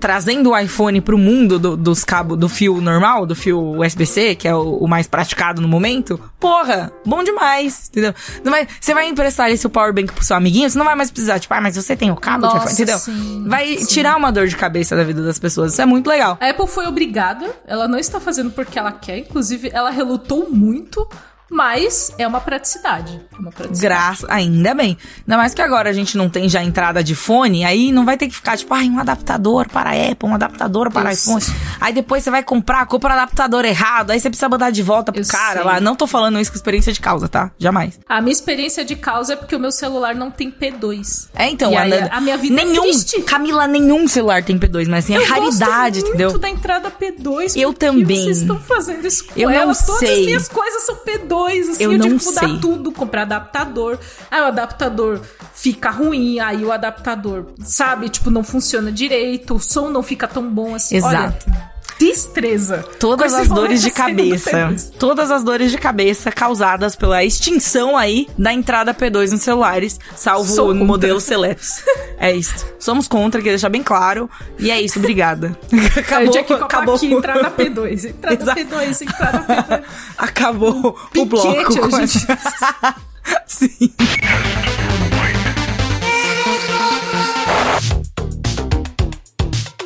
[0.00, 4.48] trazendo o iPhone pro mundo do, dos cabos, do fio normal, do fio USB-C, que
[4.48, 5.91] é o, o, mais praticado no momento,
[6.38, 8.14] porra, bom demais, entendeu?
[8.44, 11.38] Não vai, você vai emprestar esse powerbank pro seu amiguinho, você não vai mais precisar,
[11.38, 12.98] tipo, ah, mas você tem o cabo Nossa, de entendeu?
[12.98, 13.86] Sim, vai sim.
[13.86, 16.38] tirar uma dor de cabeça da vida das pessoas, isso é muito legal.
[16.40, 21.08] A Apple foi obrigada, ela não está fazendo porque ela quer, inclusive ela relutou muito
[21.52, 23.20] mas é uma praticidade.
[23.30, 23.80] É uma praticidade.
[23.82, 24.96] Graças, ainda bem.
[25.18, 28.16] Ainda mais que agora a gente não tem já entrada de fone, aí não vai
[28.16, 31.30] ter que ficar tipo, ai, um adaptador para Apple, um adaptador para Isso.
[31.38, 31.58] iPhone.
[31.80, 35.12] Aí depois você vai comprar, compra o adaptador errado, aí você precisa mandar de volta
[35.12, 35.62] pro Eu cara sei.
[35.64, 35.80] lá.
[35.80, 37.50] Não tô falando isso com experiência de causa, tá?
[37.58, 38.00] Jamais.
[38.08, 41.28] A minha experiência de causa é porque o meu celular não tem P2.
[41.34, 43.20] É, então, aí, a minha vida é nenhum, é triste.
[43.22, 46.30] Camila, nenhum celular tem P2, mas assim, é raridade, gosto entendeu?
[46.30, 47.52] muito da entrada P2.
[47.60, 48.24] Eu também.
[48.24, 49.66] vocês estão fazendo isso com Eu ela?
[49.66, 50.20] não Todas sei.
[50.20, 51.41] as minhas coisas são P2.
[51.48, 52.58] P2, assim, eu, eu tive que mudar sei.
[52.58, 53.98] tudo, comprar adaptador.
[54.30, 55.20] Aí o adaptador
[55.54, 60.48] fica ruim, aí o adaptador, sabe, tipo, não funciona direito, o som não fica tão
[60.48, 60.96] bom assim.
[60.96, 61.46] Exato.
[61.48, 61.71] Olha,
[62.02, 62.84] destreza.
[62.98, 64.74] Todas as dores de cabeça.
[64.98, 70.70] Todas as dores de cabeça causadas pela extinção aí da entrada P2 nos celulares, salvo
[70.70, 71.82] o modelo seletos.
[72.18, 72.66] é isso.
[72.78, 74.28] Somos contra, queria deixar bem claro.
[74.58, 75.56] E é isso, obrigada.
[75.96, 76.94] acabou, é, acabou.
[76.96, 79.82] Aqui, entrar na P2, entrar na P2, entrar na P2.
[80.18, 81.88] Acabou o bloco.
[81.88, 82.26] Com a gente...
[83.46, 83.92] Sim.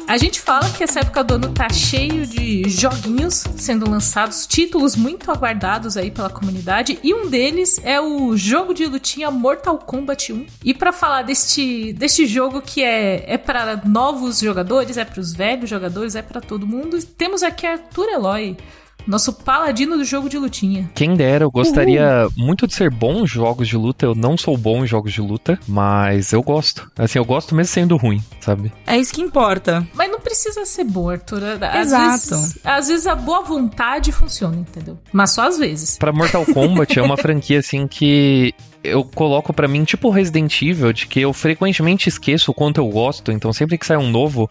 [0.09, 4.95] A gente fala que essa época do ano tá cheio de joguinhos sendo lançados, títulos
[4.95, 10.33] muito aguardados aí pela comunidade, e um deles é o jogo de lutinha Mortal Kombat
[10.33, 10.47] 1.
[10.64, 15.35] E para falar deste, deste jogo que é, é para novos jogadores, é para os
[15.35, 18.57] velhos jogadores, é para todo mundo, temos aqui Arthur Eloy.
[19.07, 20.90] Nosso paladino do jogo de lutinha.
[20.95, 22.33] Quem dera, eu gostaria Uhul.
[22.37, 24.07] muito de ser bom em jogos de luta.
[24.07, 26.90] Eu não sou bom em jogos de luta, mas eu gosto.
[26.99, 28.73] Assim, eu gosto mesmo sendo ruim, sabe?
[28.87, 29.87] É isso que importa.
[29.95, 31.42] Mas não precisa ser bom, Arthur.
[31.62, 32.40] Às Exato.
[32.42, 34.99] Vezes, às vezes a boa vontade funciona, entendeu?
[35.12, 35.99] Mas só às vezes.
[35.99, 40.92] Pra Mortal Kombat é uma franquia assim que eu coloco para mim tipo Resident Evil,
[40.92, 44.49] de que eu frequentemente esqueço o quanto eu gosto, então sempre que sai um novo,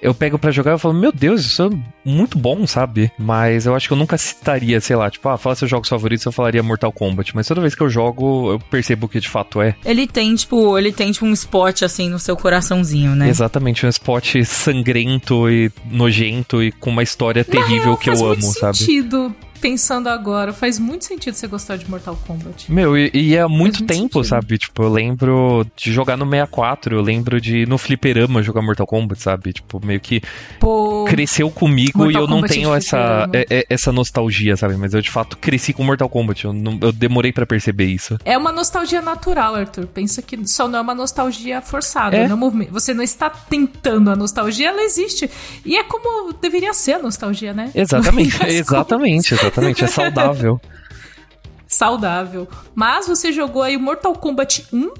[0.00, 1.70] eu pego para jogar e falo, meu Deus, isso é
[2.08, 3.10] muito bom, sabe?
[3.18, 6.24] Mas eu acho que eu nunca citaria, sei lá, tipo, ah, fala seus jogos favoritos,
[6.24, 7.34] eu falaria Mortal Kombat.
[7.34, 9.74] Mas toda vez que eu jogo, eu percebo que de fato é.
[9.84, 13.28] Ele tem, tipo, ele tem, tipo, um spot assim no seu coraçãozinho, né?
[13.28, 18.78] Exatamente, um spot sangrento e nojento e com uma história terrível que eu amo, sabe?
[18.78, 22.70] Sentido pensando agora, faz muito sentido você gostar de Mortal Kombat.
[22.72, 24.24] Meu, e, e há muito, muito tempo, sentido.
[24.24, 24.58] sabe?
[24.58, 29.20] Tipo, eu lembro de jogar no 64, eu lembro de no fliperama jogar Mortal Kombat,
[29.20, 29.52] sabe?
[29.52, 30.22] Tipo, meio que
[30.58, 34.76] Pô, cresceu comigo Mortal e eu não Kombat tenho essa, é, é, essa nostalgia, sabe?
[34.76, 38.18] Mas eu de fato cresci com Mortal Kombat, eu, não, eu demorei para perceber isso.
[38.24, 39.86] É uma nostalgia natural, Arthur.
[39.86, 42.28] Pensa que só não é uma nostalgia forçada, é.
[42.28, 45.30] não é Você não está tentando a nostalgia, ela existe.
[45.64, 47.70] E é como deveria ser a nostalgia, né?
[47.74, 49.84] Exatamente, exatamente, exatamente.
[49.84, 50.60] É saudável.
[51.68, 52.48] saudável.
[52.74, 54.90] Mas você jogou aí Mortal Kombat 1,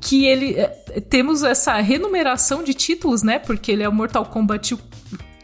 [0.00, 0.54] que ele.
[0.54, 0.66] É,
[1.08, 3.38] temos essa renumeração de títulos, né?
[3.38, 4.76] Porque ele é o Mortal Kombat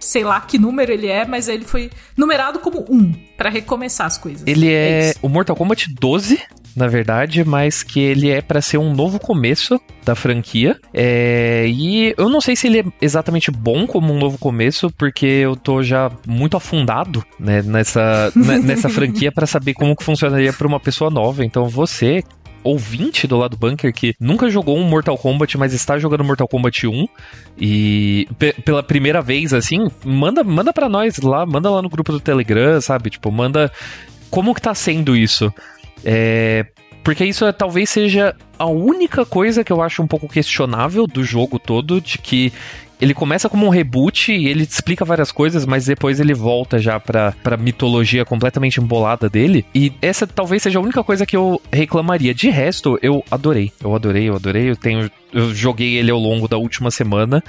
[0.00, 4.18] sei lá que número ele é, mas ele foi numerado como 1 para recomeçar as
[4.18, 4.42] coisas.
[4.46, 6.40] Ele é, é o Mortal Kombat 12,
[6.74, 10.78] na verdade, mas que ele é para ser um novo começo da franquia.
[10.92, 15.26] É, e eu não sei se ele é exatamente bom como um novo começo, porque
[15.26, 20.52] eu tô já muito afundado né, nessa, né, nessa franquia para saber como que funcionaria
[20.52, 21.44] para uma pessoa nova.
[21.44, 22.22] Então você
[22.62, 26.86] ouvinte do lado bunker que nunca jogou um Mortal Kombat, mas está jogando Mortal Kombat
[26.86, 27.06] 1
[27.58, 28.28] e
[28.64, 32.80] pela primeira vez assim, manda manda para nós lá, manda lá no grupo do Telegram,
[32.80, 33.10] sabe?
[33.10, 33.70] Tipo, manda
[34.30, 35.52] como que tá sendo isso?
[36.04, 36.66] É,
[37.02, 41.24] porque isso é, talvez seja a única coisa que eu acho um pouco questionável do
[41.24, 42.52] jogo todo, de que
[43.00, 47.00] ele começa como um reboot e ele explica várias coisas, mas depois ele volta já
[47.00, 49.64] pra, pra mitologia completamente embolada dele.
[49.74, 52.34] E essa talvez seja a única coisa que eu reclamaria.
[52.34, 53.72] De resto, eu adorei.
[53.82, 54.70] Eu adorei, eu adorei.
[54.70, 55.10] Eu tenho.
[55.32, 57.42] Eu joguei ele ao longo da última semana.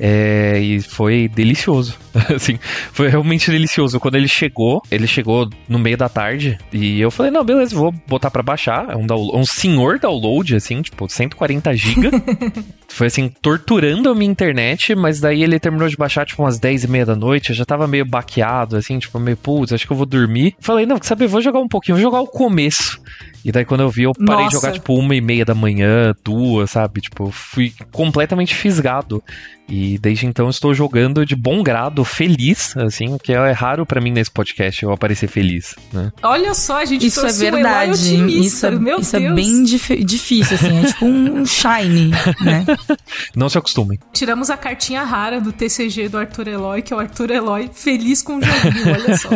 [0.00, 1.98] É, e foi delicioso.
[2.34, 2.58] assim,
[2.92, 3.98] foi realmente delicioso.
[3.98, 7.92] Quando ele chegou, ele chegou no meio da tarde e eu falei: não, beleza, vou
[8.06, 8.90] botar para baixar.
[8.90, 12.10] É um, um senhor download, assim, tipo, 140 GB.
[12.88, 16.84] foi assim, torturando a minha internet, mas daí ele terminou de baixar, tipo, umas 10
[16.84, 17.50] e meia da noite.
[17.50, 20.54] Eu já tava meio baqueado, assim, tipo, meio, putz, acho que eu vou dormir.
[20.60, 23.00] Falei: não, sabe, vou jogar um pouquinho, vou jogar o começo.
[23.48, 24.48] E daí quando eu vi, eu parei Nossa.
[24.48, 27.00] de jogar, tipo, uma e meia da manhã, duas, sabe?
[27.00, 29.24] Tipo, fui completamente fisgado.
[29.68, 34.10] E desde então estou jogando de bom grado, feliz, assim, que é raro para mim
[34.10, 36.10] nesse podcast eu aparecer feliz, né?
[36.22, 38.16] Olha só, a gente Isso é verdade.
[38.40, 42.64] Isso, é, Meu isso é bem dif difícil, assim, é tipo um shine, né?
[43.36, 43.98] Não se acostumem.
[44.10, 48.22] Tiramos a cartinha rara do TCG do Arthur Eloy, que é o Arthur Eloy feliz
[48.22, 49.28] com o joguinho, olha só.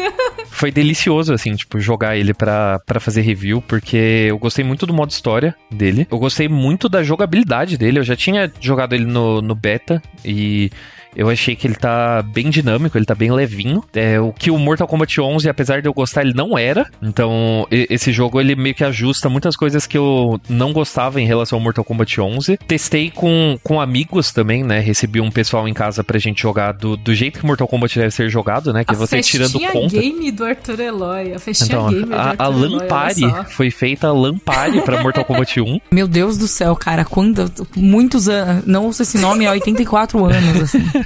[0.48, 5.10] Foi delicioso, assim, tipo, jogar ele para fazer review, porque eu gostei muito do modo
[5.10, 6.06] história dele.
[6.10, 7.98] Eu gostei muito da jogabilidade dele.
[7.98, 10.70] Eu já tinha jogado ele no, no beta e
[11.16, 13.82] eu achei que ele tá bem dinâmico, ele tá bem levinho.
[13.94, 16.86] É, o que o Mortal Kombat 11, apesar de eu gostar, ele não era.
[17.02, 21.58] Então, esse jogo ele meio que ajusta muitas coisas que eu não gostava em relação
[21.58, 22.58] ao Mortal Kombat 11.
[22.68, 24.80] Testei com, com amigos também, né?
[24.80, 28.10] Recebi um pessoal em casa pra gente jogar do, do jeito que Mortal Kombat deve
[28.10, 28.84] ser jogado, né?
[28.84, 29.96] Que a é você tirando conta.
[29.96, 33.70] A game do Arthur Eloy, a festinha então, game do a, Arthur a Lampari foi
[33.70, 35.80] feita a Lampari pra Mortal Kombat 1.
[35.90, 40.62] Meu Deus do céu, cara, quando muitos anos, não uso esse nome há 84 anos,
[40.62, 41.05] assim.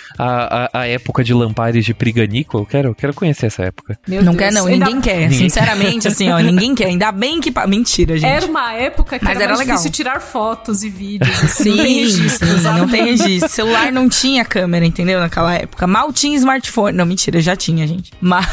[0.17, 2.57] a, a, a época de Lampares de Priganico.
[2.59, 3.97] Eu quero, quero conhecer essa época.
[4.07, 4.43] Meu não Deus.
[4.43, 4.67] quer, não.
[4.67, 4.85] Ainda...
[4.85, 5.29] Ninguém quer.
[5.29, 6.87] Ninguém Sinceramente, assim, ó, ninguém quer.
[6.87, 7.51] Ainda bem que.
[7.67, 8.29] Mentira, gente.
[8.29, 9.75] Era uma época que Mas era, era legal.
[9.75, 11.31] difícil tirar fotos e vídeos.
[11.43, 12.47] Assim, sim, não tem registro.
[12.47, 13.49] Sim, não tem registro.
[13.49, 15.19] Celular não tinha câmera, entendeu?
[15.19, 15.85] Naquela época.
[15.87, 16.95] Mal tinha smartphone.
[16.97, 18.11] Não, mentira, já tinha, gente.
[18.21, 18.45] Mas.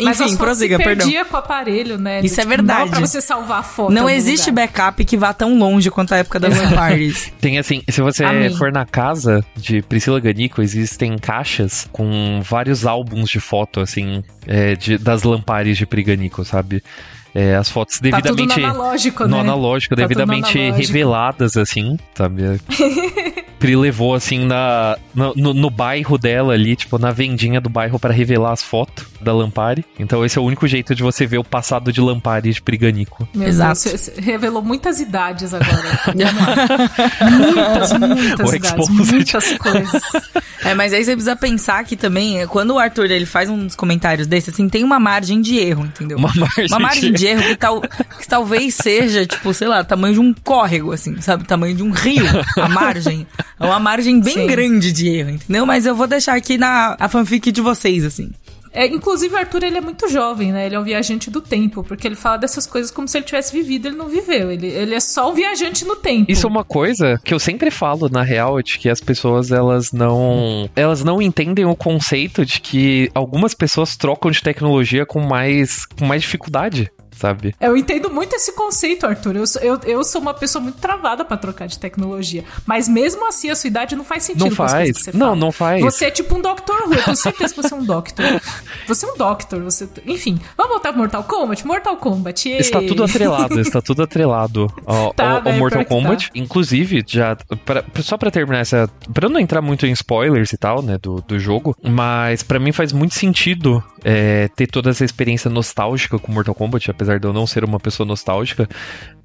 [0.00, 1.06] Mas Enfim, prossiga, se perdão.
[1.06, 2.20] perdia com o aparelho, né?
[2.20, 2.80] Isso é tipo, verdade.
[2.80, 3.92] Não pra você salvar a foto.
[3.92, 4.66] Não existe lugar.
[4.66, 7.32] backup que vá tão longe quanto a época das Lamparties.
[7.40, 8.54] Tem assim, se você Amém.
[8.56, 10.20] for na casa de Priscila
[10.58, 16.82] Existem caixas com vários álbuns de foto, assim, é, de, das Lampares de Priganico, sabe?
[17.34, 18.48] É, as fotos devidamente.
[18.48, 19.40] Tá tudo no analógico, no né?
[19.40, 22.42] analógico, tá devidamente reveladas, assim, sabe?
[23.60, 27.98] Pri levou, assim, na, no, no, no, bairro dela ali, tipo, na vendinha do bairro
[27.98, 29.84] para revelar as fotos da Lampari.
[29.98, 33.28] Então esse é o único jeito de você ver o passado de Lampari de Priganico.
[33.34, 33.84] Meu Exato.
[33.84, 36.00] Deus, você revelou muitas idades agora.
[37.30, 40.02] muitas, muitas idades, muitas coisas.
[40.62, 44.26] É, mas aí você precisa pensar que também, quando o Arthur ele faz uns comentários
[44.26, 46.18] desses, assim, tem uma margem de erro, entendeu?
[46.18, 49.82] Uma margem, uma margem de, de erro que, tal, que talvez seja, tipo, sei lá,
[49.82, 51.44] tamanho de um córrego, assim, sabe?
[51.44, 52.24] Tamanho de um rio,
[52.56, 53.26] a margem.
[53.60, 54.46] É uma margem bem Sim.
[54.46, 55.66] grande de erro, entendeu?
[55.66, 58.30] Mas eu vou deixar aqui na a fanfic de vocês, assim.
[58.72, 60.66] É, inclusive, o Arthur ele é muito jovem, né?
[60.66, 63.52] Ele é um viajante do tempo, porque ele fala dessas coisas como se ele tivesse
[63.52, 64.50] vivido, ele não viveu.
[64.50, 66.30] Ele, ele é só um viajante no tempo.
[66.30, 69.92] Isso é uma coisa que eu sempre falo, na real, de que as pessoas, elas
[69.92, 70.70] não.
[70.76, 76.06] Elas não entendem o conceito de que algumas pessoas trocam de tecnologia com mais, com
[76.06, 77.54] mais dificuldade sabe?
[77.60, 79.36] Eu entendo muito esse conceito, Arthur.
[79.36, 82.44] Eu, eu, eu sou uma pessoa muito travada para trocar de tecnologia.
[82.66, 84.46] Mas mesmo assim, a sua idade não faz sentido.
[84.46, 85.06] Não faz.
[85.12, 85.36] não, fala.
[85.36, 85.82] não faz.
[85.82, 86.94] Você é tipo um Doctor Who.
[86.94, 88.24] Eu tenho certeza que você é um Doctor.
[88.86, 89.62] Você é um Doctor.
[89.62, 89.88] Você...
[90.06, 91.66] Enfim, vamos voltar pro Mortal Kombat?
[91.66, 92.48] Mortal Kombat.
[92.48, 92.58] Ei.
[92.58, 93.60] Está tudo atrelado.
[93.60, 96.28] está tudo atrelado ao, tá, ao, ao Mortal Kombat.
[96.28, 96.32] Tá.
[96.34, 97.36] Inclusive, já.
[97.64, 98.88] Pra, só para terminar essa.
[99.12, 100.98] Pra eu não entrar muito em spoilers e tal, né?
[100.98, 101.76] Do, do jogo.
[101.82, 106.90] Mas para mim faz muito sentido é, ter toda essa experiência nostálgica com Mortal Kombat,
[106.90, 108.68] apesar apesar de eu não ser uma pessoa nostálgica,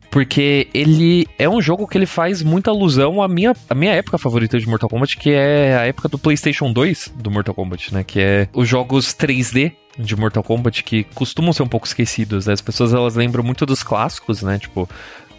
[0.10, 4.18] porque ele é um jogo que ele faz muita alusão à minha, à minha época
[4.18, 8.04] favorita de Mortal Kombat, que é a época do PlayStation 2 do Mortal Kombat, né?
[8.04, 12.54] Que é os jogos 3D de Mortal Kombat que costumam ser um pouco esquecidos, né?
[12.54, 14.58] As pessoas elas lembram muito dos clássicos, né?
[14.58, 14.90] Tipo,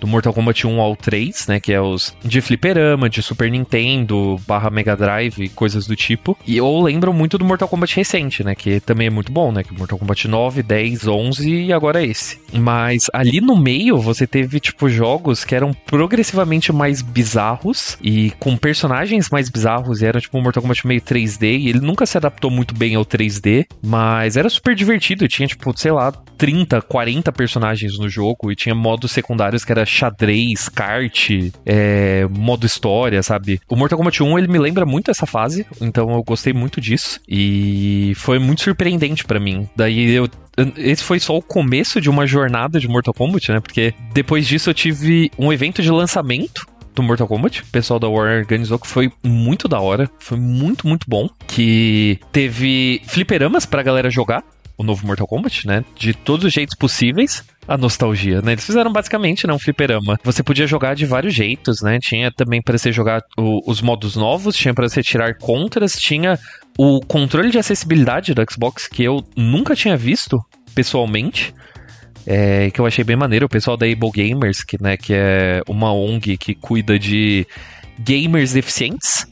[0.00, 1.60] do Mortal Kombat 1 ao 3, né?
[1.60, 6.36] Que é os de fliperama, de Super Nintendo, barra Mega Drive, coisas do tipo.
[6.46, 8.54] E eu lembro muito do Mortal Kombat recente, né?
[8.54, 9.62] Que também é muito bom, né?
[9.62, 12.38] Que Mortal Kombat 9, 10, 11 e agora esse.
[12.52, 18.56] Mas ali no meio você teve, tipo, jogos que eram progressivamente mais bizarros e com
[18.56, 20.02] personagens mais bizarros.
[20.02, 21.58] E era, tipo, um Mortal Kombat meio 3D.
[21.58, 25.28] E ele nunca se adaptou muito bem ao 3D, mas era super divertido.
[25.28, 29.85] Tinha, tipo, sei lá, 30, 40 personagens no jogo e tinha modos secundários que era
[29.86, 31.30] xadrez, kart,
[31.64, 33.60] é, modo história, sabe?
[33.68, 37.20] O Mortal Kombat 1 ele me lembra muito essa fase, então eu gostei muito disso
[37.28, 39.68] e foi muito surpreendente para mim.
[39.76, 40.28] Daí eu
[40.78, 43.60] esse foi só o começo de uma jornada de Mortal Kombat, né?
[43.60, 47.62] Porque depois disso eu tive um evento de lançamento do Mortal Kombat.
[47.62, 50.10] O pessoal da Warner organizou que foi muito da hora.
[50.18, 51.28] Foi muito, muito bom.
[51.46, 54.42] Que teve fliperamas pra galera jogar
[54.78, 55.84] o novo Mortal Kombat, né?
[55.94, 58.52] De todos os jeitos possíveis a nostalgia, né?
[58.52, 60.18] Eles fizeram basicamente, né, um fliperama.
[60.22, 61.98] Você podia jogar de vários jeitos, né?
[62.00, 66.38] Tinha também para você jogar o, os modos novos, tinha para você tirar contras, tinha
[66.78, 70.38] o controle de acessibilidade do Xbox que eu nunca tinha visto
[70.74, 71.54] pessoalmente.
[72.28, 75.62] É, que eu achei bem maneiro, o pessoal da Able Gamers, que, né, que é
[75.68, 77.46] uma ONG que cuida de
[78.00, 79.28] gamers deficientes,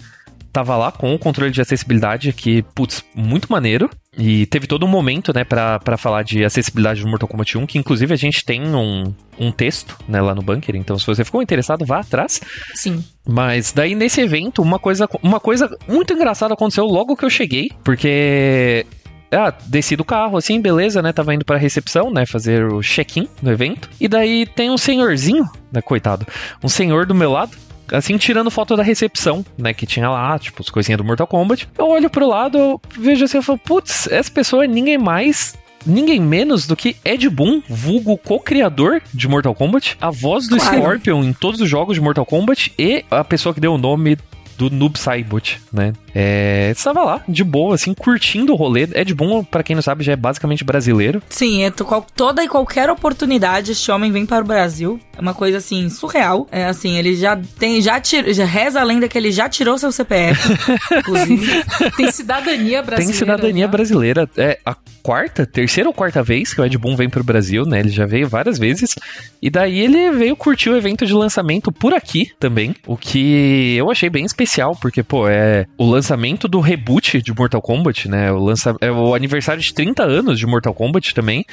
[0.53, 3.91] tava lá com o controle de acessibilidade, que, putz, muito maneiro.
[4.17, 7.67] E teve todo um momento, né, pra, pra falar de acessibilidade do Mortal Kombat 1,
[7.67, 10.77] que inclusive a gente tem um, um texto, né, lá no bunker.
[10.77, 12.41] Então, se você ficou interessado, vá atrás.
[12.75, 13.05] Sim.
[13.27, 17.71] Mas daí nesse evento, uma coisa, uma coisa muito engraçada aconteceu logo que eu cheguei,
[17.83, 18.87] porque
[19.33, 21.13] ah, desci do carro, assim, beleza, né?
[21.13, 22.25] Tava indo pra recepção, né?
[22.25, 23.91] Fazer o check-in no evento.
[24.01, 25.81] E daí tem um senhorzinho, né?
[25.83, 26.27] Coitado.
[26.63, 27.57] Um senhor do meu lado
[27.93, 29.73] assim, tirando foto da recepção, né?
[29.75, 31.69] Que tinha lá, tipo, as coisinhas do Mortal Kombat.
[31.77, 35.57] Eu olho pro lado, eu vejo assim, eu falo, putz, essa pessoa é ninguém mais
[35.87, 40.79] ninguém menos do que Ed Boon, vulgo co-criador de Mortal Kombat, a voz do claro.
[40.79, 44.17] Scorpion em todos os jogos de Mortal Kombat e a pessoa que deu o nome
[44.57, 45.93] do Noob Saibot, né?
[46.15, 48.89] É, estava lá, de boa, assim, curtindo o rolê.
[48.93, 51.21] É de bom, para quem não sabe, já é basicamente brasileiro.
[51.29, 51.73] Sim, é
[52.15, 55.01] toda e qualquer oportunidade este homem vem para o Brasil.
[55.17, 56.47] É uma coisa, assim, surreal.
[56.53, 59.77] É assim, ele já tem, já, tira, já reza a lenda que ele já tirou
[59.77, 60.57] seu CPF,
[60.99, 61.65] inclusive.
[61.97, 62.97] tem cidadania brasileira.
[62.97, 63.71] Tem cidadania já.
[63.71, 64.31] brasileira.
[64.37, 67.81] É a quarta, terceira ou quarta vez que o Ed Boon vem pro Brasil, né?
[67.81, 68.95] Ele já veio várias vezes.
[69.43, 73.91] E daí ele veio curtir o evento de lançamento por aqui também, o que eu
[73.91, 78.31] achei bem especial especial, porque, pô, é o lançamento do reboot de Mortal Kombat, né?
[78.31, 81.45] O lança, é o aniversário de 30 anos de Mortal Kombat também.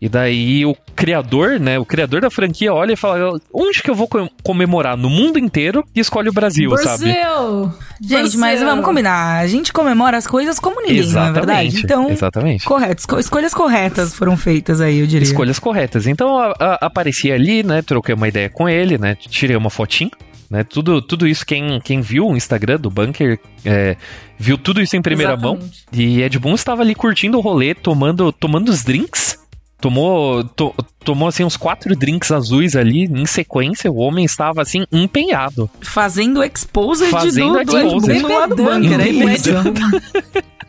[0.00, 1.78] E daí o criador, né?
[1.78, 4.08] O criador da franquia olha e fala: onde que eu vou
[4.42, 4.96] comemorar?
[4.96, 6.88] No mundo inteiro e escolhe o Brasil, Brasil!
[6.88, 7.12] sabe?
[8.00, 8.40] Gente, Brasil!
[8.40, 9.40] mas vamos combinar.
[9.40, 11.80] A gente comemora as coisas como ninguém, exatamente, não é verdade?
[11.80, 12.64] Então, exatamente.
[12.64, 13.00] correto.
[13.00, 15.24] Esco escolhas corretas foram feitas aí, eu diria.
[15.24, 16.06] Escolhas corretas.
[16.06, 17.82] Então a, a, apareci ali, né?
[17.82, 19.16] Troquei uma ideia com ele, né?
[19.16, 20.10] Tirei uma fotinho.
[20.50, 23.96] Né, tudo, tudo isso, quem, quem viu o Instagram do Bunker é,
[24.38, 25.60] viu tudo isso em primeira Exatamente.
[25.60, 25.70] mão.
[25.92, 29.38] E Ed Boon estava ali curtindo o rolê, tomando, tomando os drinks
[29.80, 30.74] Tomou, to,
[31.04, 33.90] tomou assim uns quatro drinks azuis ali em sequência.
[33.90, 35.70] O homem estava assim empenhado.
[35.80, 38.22] Fazendo exposed Fazendo do, exposed.
[38.22, 39.50] do, do, do bunker, é isso.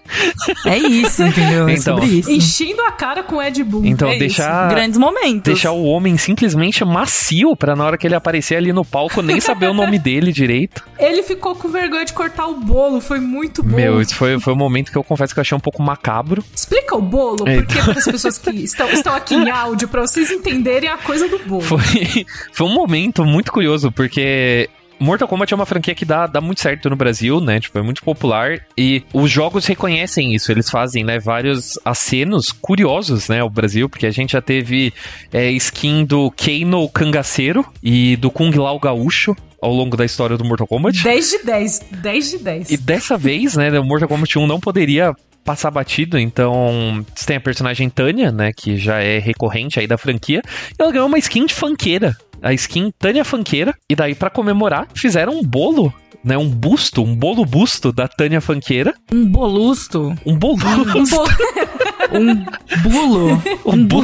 [0.66, 1.68] É isso, entendeu?
[1.68, 2.32] É então, sobre isso.
[2.32, 3.86] Enchendo a cara com Ed Boon.
[3.86, 4.68] Então, é deixar.
[4.68, 4.76] Isso.
[4.76, 5.43] Grandes momentos.
[5.43, 9.39] Deixar o homem simplesmente macio pra na hora que ele aparecer ali no palco nem
[9.39, 10.84] saber o nome dele direito.
[10.99, 13.78] Ele ficou com vergonha de cortar o bolo, foi muito bom.
[13.78, 16.43] Meu, isso foi, foi um momento que eu confesso que eu achei um pouco macabro.
[16.53, 20.01] Explica o bolo, é, porque para as pessoas que estão, estão aqui em áudio, pra
[20.01, 21.62] vocês entenderem a coisa do bolo.
[21.62, 21.80] Foi,
[22.51, 24.70] foi um momento muito curioso, porque
[25.00, 27.60] Mortal Kombat é uma franquia que dá, dá muito certo no Brasil, né?
[27.60, 30.52] Tipo, é muito popular e os jogos reconhecem isso.
[30.52, 34.93] Eles fazem, né, vários acenos curiosos, né, ao Brasil, porque a gente já teve
[35.32, 40.45] é, skin do Keino Cangaceiro e do Kung Lao Gaúcho ao longo da história do
[40.45, 41.04] Mortal Kombat.
[41.04, 42.72] 10 de 10, 10 de 10.
[42.72, 47.38] E dessa vez, né, o Mortal Kombat 1 não poderia passar batido, então você tem
[47.38, 51.18] a personagem Tânia, né, que já é recorrente aí da franquia, e ela ganhou uma
[51.18, 53.76] skin de funkeira a skin Tânia Fanqueira.
[53.90, 58.41] E daí, para comemorar, fizeram um bolo né, um busto, um bolo busto da Tânia
[58.41, 58.93] Fanqueira.
[59.11, 60.15] Um bolusto.
[60.26, 61.24] Um bolusto.
[62.11, 62.43] Um,
[62.89, 63.43] bulo.
[63.65, 64.01] Um, bu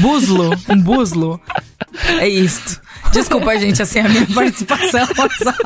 [0.00, 0.50] buslo.
[0.68, 1.40] Um buslo.
[2.20, 2.80] É isto.
[3.12, 5.06] Desculpa, gente, assim, a minha participação.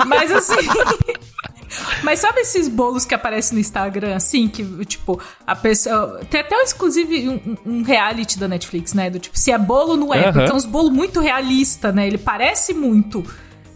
[0.06, 0.54] Mas assim.
[2.02, 6.20] Mas sabe esses bolos que aparecem no Instagram, assim, que, tipo, a pessoa.
[6.30, 9.10] Tem até um, inclusive um, um reality da Netflix, né?
[9.10, 10.26] Do tipo, se é bolo, não é.
[10.26, 10.32] Uhum.
[10.32, 12.06] Porque é uns bolos muito realista, né?
[12.06, 13.24] Ele parece muito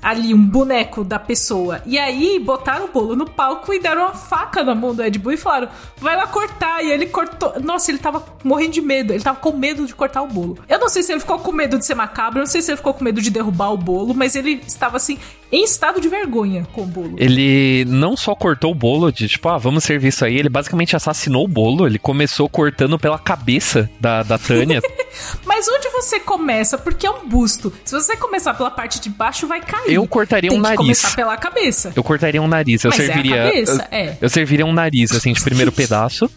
[0.07, 1.83] ali um boneco da pessoa.
[1.85, 5.19] E aí botaram o bolo no palco e deram uma faca na mão do Ed
[5.19, 6.85] Boon e falaram: vai lá cortar.
[6.85, 7.61] E ele cortou.
[7.61, 9.13] Nossa, ele tava morrendo de medo.
[9.13, 10.59] Ele tava com medo de cortar o bolo.
[10.69, 12.77] Eu não sei se ele ficou com medo de ser macabro, não sei se ele
[12.77, 15.19] ficou com medo de derrubar o bolo, mas ele estava assim,
[15.51, 17.17] em estado de vergonha com o bolo.
[17.19, 20.95] Ele não só cortou o bolo de tipo, ah, vamos servir isso aí, ele basicamente
[20.95, 21.85] assassinou o bolo.
[21.85, 24.81] Ele começou cortando pela cabeça da, da Tânia.
[25.57, 26.77] mas onde você começa?
[26.77, 27.73] Porque é um busto.
[27.83, 29.91] Se você começar pela parte de baixo, vai cair.
[29.91, 30.77] Eu cortaria Tem um nariz.
[30.77, 31.95] começar pela cabeça.
[31.97, 32.85] Eu cortaria um nariz.
[32.85, 33.37] Eu Mas serviria.
[33.37, 34.19] É cabeça, eu, é.
[34.21, 36.31] eu serviria um nariz, assim, de primeiro pedaço.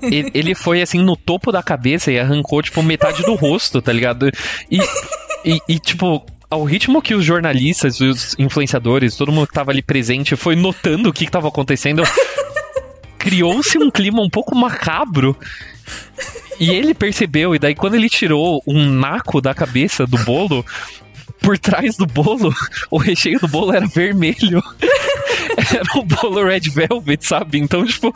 [0.00, 3.92] ele, ele foi assim no topo da cabeça e arrancou, tipo, metade do rosto, tá
[3.92, 4.30] ligado?
[4.70, 4.80] E,
[5.44, 9.82] e, e, tipo, ao ritmo que os jornalistas, os influenciadores, todo mundo que tava ali
[9.82, 12.02] presente foi notando o que, que tava acontecendo,
[13.18, 15.36] criou-se um clima um pouco macabro.
[16.58, 20.64] E ele percebeu, e daí quando ele tirou um naco da cabeça do bolo,
[21.40, 22.50] por trás do bolo,
[22.90, 24.62] o recheio do bolo era vermelho.
[25.74, 27.58] era um bolo red velvet, sabe?
[27.58, 28.14] Então, tipo.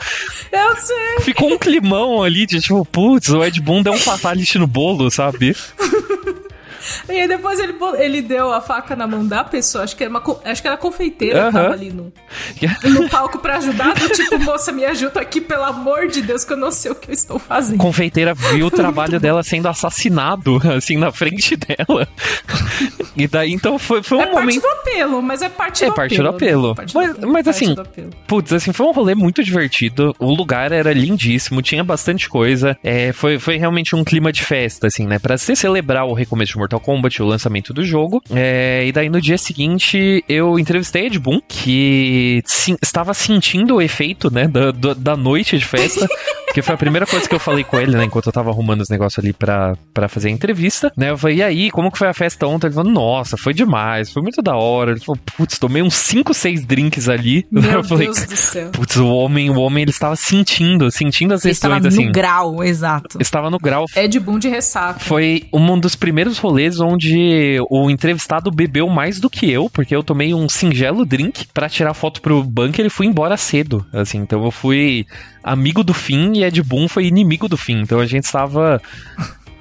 [0.51, 1.21] Eu sei.
[1.21, 5.11] Ficou um climão ali de tipo, putz, o Ed Boon deu um fatality no bolo,
[5.11, 5.55] sabe?
[7.09, 10.11] E aí depois ele, ele deu a faca na mão da pessoa, acho que era,
[10.11, 12.13] uma, acho que era a confeiteira que tava ali no,
[12.85, 16.53] no palco pra ajudar, do tipo, moça, me ajuda aqui, pelo amor de Deus, que
[16.53, 17.79] eu não sei o que eu estou fazendo.
[17.79, 22.09] Confeiteira viu o trabalho dela sendo assassinado, assim, na frente dela.
[23.17, 24.59] E daí, então, foi, foi um é momento...
[24.59, 26.31] É parte do apelo, mas é parte é do parte apelo.
[26.31, 26.69] Do apelo.
[26.69, 26.75] Né?
[26.75, 27.33] Parte mas, do apelo.
[27.33, 27.77] Mas, assim,
[28.27, 33.13] putz, assim, foi um rolê muito divertido, o lugar era lindíssimo, tinha bastante coisa, é,
[33.13, 36.59] foi, foi realmente um clima de festa, assim, né, pra se celebrar o recomeço de
[36.59, 38.23] Mortal Kombat, o lançamento do jogo.
[38.31, 43.83] É, e daí no dia seguinte eu entrevistei Ed Boon, que sim, estava sentindo o
[43.83, 46.07] efeito, né, da, da noite de festa.
[46.53, 48.81] que foi a primeira coisa que eu falei com ele, né, enquanto eu tava arrumando
[48.81, 51.99] os negócios ali pra, pra fazer a entrevista, né, eu falei, e aí, como que
[51.99, 52.67] foi a festa ontem?
[52.67, 54.91] Ele falou, nossa, foi demais, foi muito da hora.
[54.91, 57.47] Ele falou, putz, tomei uns 5, 6 drinks ali.
[57.51, 58.71] Meu eu falei, Deus do céu.
[58.71, 61.89] Putz, o homem, o homem, ele estava sentindo, sentindo as questões, assim.
[61.89, 63.19] Estava no grau, exato.
[63.21, 63.87] Estava no grau.
[63.97, 65.01] Ed Boon de ressaca.
[65.01, 70.03] Foi um dos primeiros rolês onde o entrevistado bebeu mais do que eu, porque eu
[70.03, 74.45] tomei um singelo drink para tirar foto pro bunker e fui embora cedo, assim, então
[74.45, 75.07] eu fui
[75.43, 77.81] amigo do fim e Ed Boon foi inimigo do fim.
[77.81, 78.81] Então a gente estava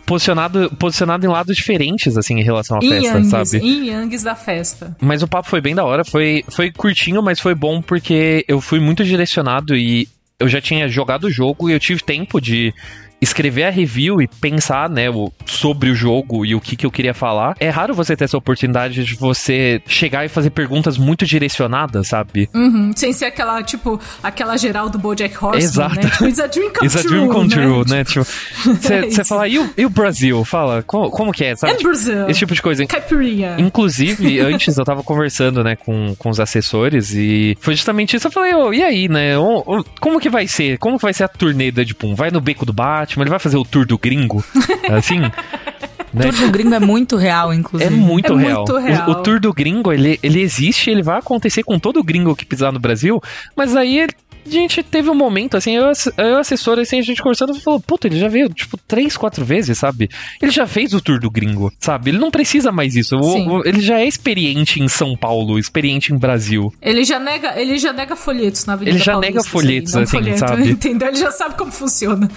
[0.06, 3.58] posicionado, posicionado em lados diferentes, assim, em relação à festa, Yangs, sabe?
[3.60, 4.98] Em Yangs da festa.
[5.00, 8.60] Mas o papo foi bem da hora, foi, foi curtinho, mas foi bom porque eu
[8.60, 12.74] fui muito direcionado e eu já tinha jogado o jogo e eu tive tempo de
[13.22, 16.92] escrever a review e pensar, né, o, sobre o jogo e o que, que eu
[16.92, 21.26] queria falar, é raro você ter essa oportunidade de você chegar e fazer perguntas muito
[21.26, 22.50] direcionadas, sabe?
[22.54, 25.96] Uhum, sem ser aquela, tipo, aquela geral do Bojack Horseman, Exato.
[25.96, 26.02] né?
[26.10, 27.56] Tipo, it's a dream come It's a true, dream come né?
[27.56, 28.04] true, né?
[28.04, 28.26] Tipo,
[28.80, 29.26] você isso.
[29.26, 30.44] fala, e o, e o Brasil?
[30.46, 31.74] Fala, como, como que é, sabe?
[31.74, 32.30] And Tipo, Brazil.
[32.30, 32.86] esse tipo de coisa.
[32.86, 33.56] Caipirinha.
[33.60, 38.28] Inclusive, antes eu tava conversando, né, com, com os assessores e foi justamente isso.
[38.28, 39.34] Eu falei, ô, e aí, né?
[40.00, 40.78] como que vai ser?
[40.78, 42.16] Como que vai ser a turnê do Deadpool?
[42.16, 42.74] Vai no beco do
[43.10, 43.24] Batman?
[43.24, 44.44] Ele vai fazer o tour do gringo?
[44.92, 45.20] Assim?
[45.20, 45.32] né?
[46.32, 47.90] Tudo do gringo é muito real, É inclusive.
[47.96, 48.58] muito É real.
[48.60, 49.10] muito O- real.
[49.10, 52.72] O, tour do gringo, ele, ele existe, ele vai acontecer com todo gringo que pisar
[52.72, 53.22] no Brasil,
[53.56, 54.08] mas aí
[54.58, 58.08] a gente teve um momento, assim, eu, eu assessor, assim, a gente conversando, falou, puta,
[58.08, 60.10] ele já veio, tipo, três, quatro vezes, sabe?
[60.42, 62.12] Ele já fez o tour do gringo, sabe?
[62.12, 63.16] Ele não precisa mais isso.
[63.16, 66.74] O- o- ele já é experiente em São Paulo, experiente em Brasil.
[66.82, 70.02] Ele já nega, ele já nega folhetos na Avenida Ele já Paulista, nega folhetos, não
[70.04, 70.70] assim, folheto, sabe?
[70.72, 71.08] Entendeu?
[71.10, 72.30] Ele já sabe como funciona.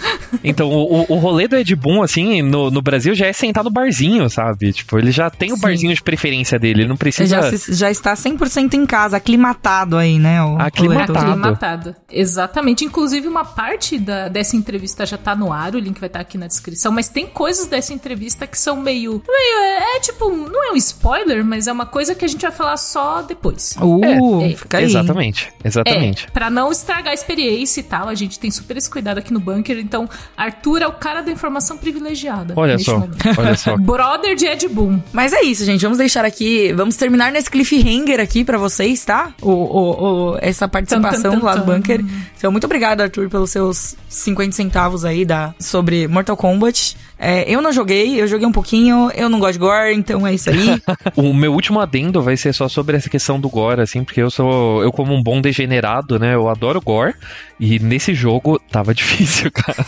[0.42, 3.70] Então, o, o- rolê do Ed Boon, assim, no, no Brasil já é sentar no
[3.70, 4.72] barzinho, sabe?
[4.72, 5.60] Tipo, ele já tem o Sim.
[5.62, 7.40] barzinho de preferência dele, ele não precisa...
[7.40, 10.42] já, se- já está 100% em casa, aclimatado aí, né?
[10.42, 11.18] O Aclimatado.
[11.18, 11.96] Aclimatado.
[12.10, 12.84] Exatamente.
[12.84, 16.36] Inclusive, uma parte da- dessa entrevista já tá no ar, o link vai estar aqui
[16.38, 19.22] na descrição, mas tem coisas dessa entrevista que são meio.
[19.26, 22.42] meio é, é tipo, não é um spoiler, mas é uma coisa que a gente
[22.42, 23.74] vai falar só depois.
[23.80, 24.84] Uh, É, fica aí.
[24.84, 26.26] Exatamente, exatamente.
[26.26, 29.32] É, pra não estragar a experiência e tal, a gente tem super esse cuidado aqui
[29.32, 29.78] no bunker.
[29.78, 32.54] Então, Arthur é o cara da informação privilegiada.
[32.56, 33.16] Olha só, momento.
[33.38, 33.76] olha só.
[33.76, 35.00] Brother de Ed Boon.
[35.12, 35.82] Mas é isso, gente.
[35.82, 36.72] Vamos deixar aqui.
[36.72, 39.32] Vamos terminar nesse cliffhanger aqui pra vocês, tá?
[39.40, 41.64] O, o, o- essa participação Tum, tum, tum, lá do
[41.98, 42.04] tum.
[42.04, 42.22] bunker.
[42.36, 46.96] Então, muito obrigado, Arthur, pelos seus 50 centavos aí da, sobre Mortal Kombat.
[47.24, 49.08] É, eu não joguei, eu joguei um pouquinho.
[49.14, 50.82] Eu não gosto de gore, então é isso aí.
[51.14, 54.30] O meu último adendo vai ser só sobre essa questão do gore, assim, porque eu
[54.30, 54.82] sou.
[54.82, 56.34] Eu, como um bom degenerado, né?
[56.34, 57.14] Eu adoro gore.
[57.60, 59.84] E nesse jogo tava difícil, cara.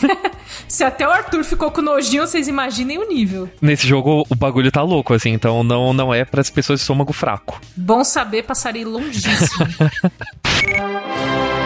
[0.67, 3.49] Se até o Arthur ficou com nojinho, vocês imaginem o nível.
[3.61, 6.83] nesse jogo o bagulho tá louco, assim, então não, não é para as pessoas de
[6.83, 7.59] estômago fraco.
[7.75, 9.67] Bom saber, passarei longíssimo.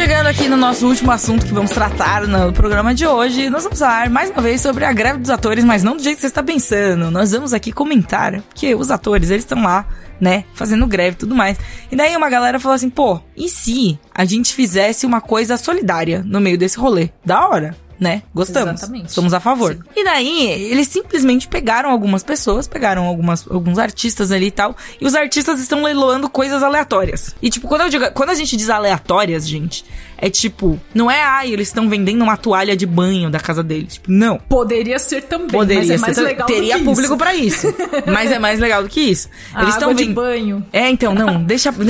[0.00, 3.78] Chegando aqui no nosso último assunto que vamos tratar no programa de hoje, nós vamos
[3.78, 6.28] falar mais uma vez sobre a greve dos atores, mas não do jeito que você
[6.28, 7.10] está pensando.
[7.10, 9.86] Nós vamos aqui comentar, porque os atores, eles estão lá,
[10.18, 11.58] né, fazendo greve e tudo mais.
[11.92, 16.22] E daí uma galera falou assim, pô, e se a gente fizesse uma coisa solidária
[16.24, 17.10] no meio desse rolê?
[17.22, 17.76] Da hora.
[18.00, 18.22] Né?
[18.34, 18.80] Gostamos.
[18.80, 19.12] Exatamente.
[19.12, 19.74] Somos a favor.
[19.74, 19.82] Sim.
[19.94, 25.06] E daí, eles simplesmente pegaram algumas pessoas, pegaram algumas, alguns artistas ali e tal, e
[25.06, 27.36] os artistas estão leiloando coisas aleatórias.
[27.42, 29.84] E, tipo, quando, eu digo, quando a gente diz aleatórias, gente,
[30.20, 33.94] é tipo, não é, ai, eles estão vendendo uma toalha de banho da casa deles.
[33.94, 34.38] Tipo, não.
[34.38, 37.74] Poderia ser também, Poderia mas é mais ser, legal teria do que público pra isso.
[38.06, 39.28] mas é mais legal do que isso.
[39.54, 40.14] A eles estão de vendo.
[40.14, 40.66] banho.
[40.72, 41.70] É, então, não, deixa.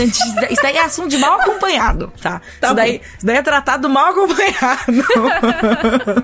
[0.51, 2.41] Isso daí é assunto de mal acompanhado, tá?
[2.61, 5.05] Tá isso, daí, isso daí é tratado mal acompanhado.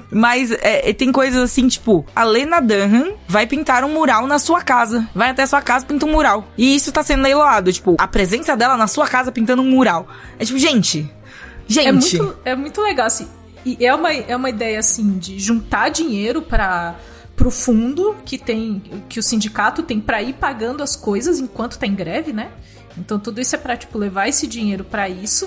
[0.11, 4.39] Mas é, é, tem coisas assim, tipo, a Lena Dunham vai pintar um mural na
[4.39, 5.09] sua casa.
[5.15, 6.49] Vai até a sua casa pinta um mural.
[6.57, 10.09] E isso tá sendo leiloado, tipo, a presença dela na sua casa pintando um mural.
[10.39, 11.11] É tipo, gente.
[11.67, 12.17] Gente.
[12.17, 13.29] É muito, é muito legal, assim.
[13.64, 16.95] E é uma, é uma ideia, assim, de juntar dinheiro para
[17.35, 21.87] pro fundo que tem que o sindicato tem para ir pagando as coisas enquanto tá
[21.87, 22.51] em greve, né?
[22.97, 25.47] Então tudo isso é para tipo levar esse dinheiro para isso.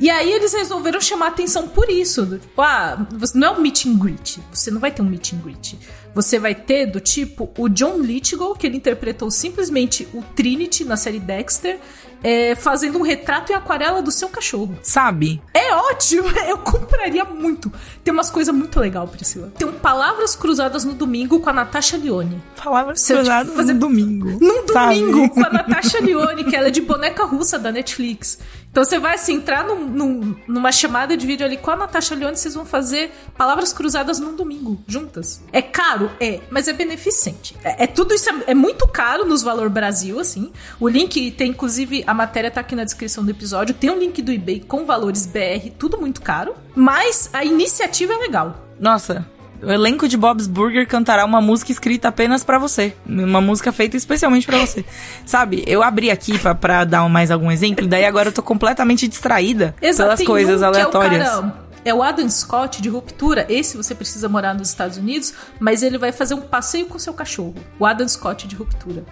[0.00, 2.24] E aí eles resolveram chamar atenção por isso.
[2.24, 4.40] do Tipo, ah, você não é um meet and greet.
[4.52, 5.78] Você não vai ter um meet and greet.
[6.14, 10.96] Você vai ter do tipo o John Lithgow, que ele interpretou simplesmente o Trinity na
[10.96, 11.78] série Dexter,
[12.24, 14.76] é, fazendo um retrato em aquarela do seu cachorro.
[14.82, 15.40] Sabe?
[15.52, 17.70] É ótimo, eu compraria muito.
[18.02, 19.52] Tem umas coisas muito legais, Priscila.
[19.56, 22.42] Tem um Palavras Cruzadas no domingo com a Natasha Leone.
[22.62, 24.30] Palavras Se cruzadas fazer- no domingo.
[24.40, 24.98] Num sabe?
[25.00, 28.38] domingo, com a Natasha Leone, que ela é de boneca russa da Netflix.
[28.74, 32.12] Então você vai assim, entrar num- num- numa chamada de vídeo ali com a Natasha
[32.16, 35.40] Leone, vocês vão fazer Palavras Cruzadas num domingo, juntas.
[35.52, 36.10] É caro?
[36.18, 37.54] É, mas é beneficente.
[37.62, 40.50] É, é tudo isso, é, é muito caro nos Valor Brasil, assim.
[40.80, 43.76] O link tem, inclusive, a matéria tá aqui na descrição do episódio.
[43.76, 46.56] Tem um link do eBay com valores BR, tudo muito caro.
[46.74, 48.66] Mas a iniciativa é legal.
[48.80, 49.24] Nossa,
[49.66, 52.94] o elenco de Bob's Burger cantará uma música escrita apenas pra você.
[53.06, 54.84] Uma música feita especialmente pra você.
[55.26, 58.42] Sabe, eu abri aqui pra, pra dar mais algum exemplo, e daí agora eu tô
[58.42, 61.26] completamente distraída pelas tem coisas um aleatórias.
[61.26, 63.44] É o, cara, é o Adam Scott de Ruptura.
[63.48, 67.12] Esse você precisa morar nos Estados Unidos, mas ele vai fazer um passeio com seu
[67.12, 67.54] cachorro.
[67.78, 69.04] O Adam Scott de Ruptura.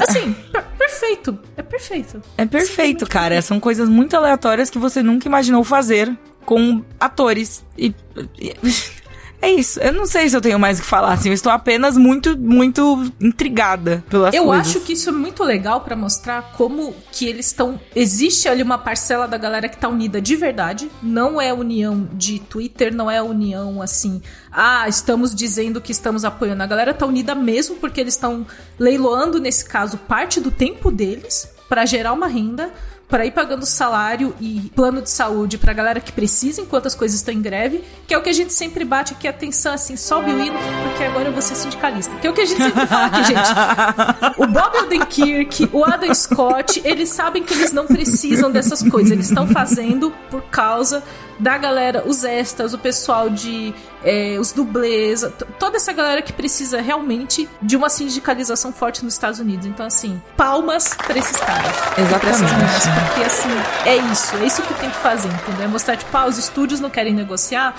[0.00, 1.38] Assim, per- perfeito.
[1.56, 2.22] É perfeito.
[2.36, 3.40] É perfeito, cara.
[3.40, 7.64] São coisas muito aleatórias que você nunca imaginou fazer com atores.
[7.78, 7.94] E.
[8.38, 8.54] e-
[9.42, 9.80] é isso.
[9.80, 11.30] Eu não sei se eu tenho mais o que falar, assim.
[11.30, 14.66] Eu estou apenas muito, muito intrigada pelas eu coisas.
[14.66, 17.80] Eu acho que isso é muito legal para mostrar como que eles estão.
[17.94, 20.90] Existe ali uma parcela da galera que tá unida de verdade.
[21.02, 24.20] Não é união de Twitter, não é união assim.
[24.52, 26.62] Ah, estamos dizendo que estamos apoiando.
[26.62, 28.46] A galera tá unida mesmo porque eles estão
[28.78, 32.70] leiloando, nesse caso, parte do tempo deles para gerar uma renda
[33.10, 37.18] para ir pagando salário e plano de saúde pra galera que precisa enquanto as coisas
[37.18, 40.30] estão em greve, que é o que a gente sempre bate aqui, atenção, assim, sobe
[40.30, 42.14] o hino, porque agora eu vou ser sindicalista.
[42.16, 43.50] Que é o que a gente sempre fala aqui, gente.
[44.38, 49.28] O Bob Odenkirk, o Adam Scott, eles sabem que eles não precisam dessas coisas, eles
[49.28, 51.02] estão fazendo por causa
[51.40, 53.74] da galera, os extras, o pessoal de
[54.04, 55.26] é, os dublês,
[55.58, 59.66] toda essa galera que precisa realmente de uma sindicalização forte nos Estados Unidos.
[59.66, 61.72] Então, assim, palmas pra esses caras.
[61.98, 62.84] Exatamente.
[63.08, 63.48] Porque, assim,
[63.86, 65.64] é isso, é isso que tem que fazer, entendeu?
[65.64, 67.74] É mostrar, tipo, ah, os estúdios não querem negociar,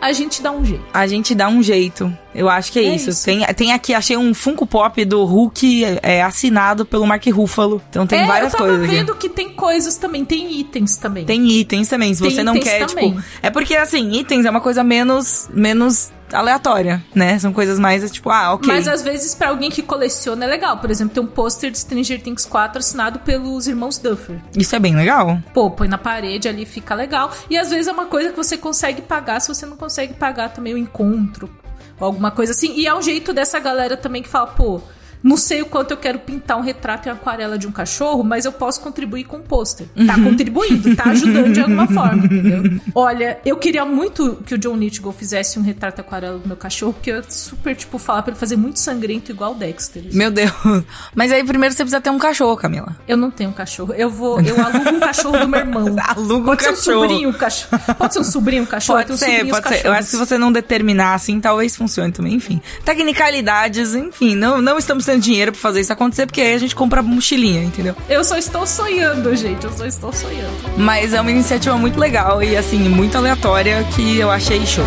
[0.00, 0.84] a gente dá um jeito.
[0.92, 2.12] A gente dá um jeito.
[2.34, 3.10] Eu acho que é, é isso.
[3.10, 3.24] isso.
[3.24, 7.82] Tem, tem aqui, achei um Funko Pop do Hulk é, assinado pelo Mark Ruffalo.
[7.90, 8.80] Então tem é, várias coisas.
[8.80, 11.24] Eu tava vendo que tem coisas também, tem itens também.
[11.24, 12.14] Tem itens também.
[12.14, 13.14] Se tem você não quer, tipo, também.
[13.14, 13.24] tipo.
[13.42, 15.48] É porque assim, itens é uma coisa menos.
[15.52, 17.38] menos aleatória, né?
[17.38, 18.66] São coisas mais tipo, ah, ok.
[18.66, 20.78] Mas às vezes para alguém que coleciona é legal.
[20.78, 24.40] Por exemplo, tem um pôster de Stranger Things 4 assinado pelos irmãos Duffer.
[24.56, 25.38] Isso é bem legal.
[25.52, 27.30] Pô, põe na parede ali, fica legal.
[27.50, 30.48] E às vezes é uma coisa que você consegue pagar se você não consegue pagar
[30.48, 31.50] também o encontro.
[31.98, 32.74] Ou alguma coisa assim.
[32.76, 34.80] E é um jeito dessa galera também que fala, pô,
[35.22, 38.44] não sei o quanto eu quero pintar um retrato em aquarela de um cachorro, mas
[38.44, 39.86] eu posso contribuir com um pôster.
[40.06, 40.24] Tá uhum.
[40.24, 42.80] contribuindo, tá ajudando de alguma forma, entendeu?
[42.94, 46.92] Olha, eu queria muito que o John Lithgow fizesse um retrato aquarela do meu cachorro,
[46.92, 50.04] porque eu super, tipo, falar pra ele fazer muito sangrento igual o Dexter.
[50.08, 50.16] Assim.
[50.16, 50.52] Meu Deus.
[51.14, 52.96] Mas aí primeiro você precisa ter um cachorro, Camila.
[53.06, 53.94] Eu não tenho um cachorro.
[53.94, 55.96] Eu vou, eu alugo um cachorro do meu irmão.
[56.02, 56.76] Alugo pode um cachorro.
[56.76, 57.94] Ser um sobrinho, cachorro.
[57.96, 58.98] Pode ser um sobrinho, cachorro.
[58.98, 59.86] Pode ser, pode ser.
[59.86, 62.34] Eu acho que se você não determinar assim, talvez funcione também.
[62.34, 62.60] Enfim.
[62.84, 67.02] Tecnicalidades, enfim, não, não estamos dinheiro pra fazer isso acontecer, porque aí a gente compra
[67.02, 67.94] mochilinha, entendeu?
[68.08, 69.64] Eu só estou sonhando, gente.
[69.64, 70.52] Eu só estou sonhando.
[70.76, 74.84] Mas é uma iniciativa muito legal e, assim, muito aleatória que eu achei show.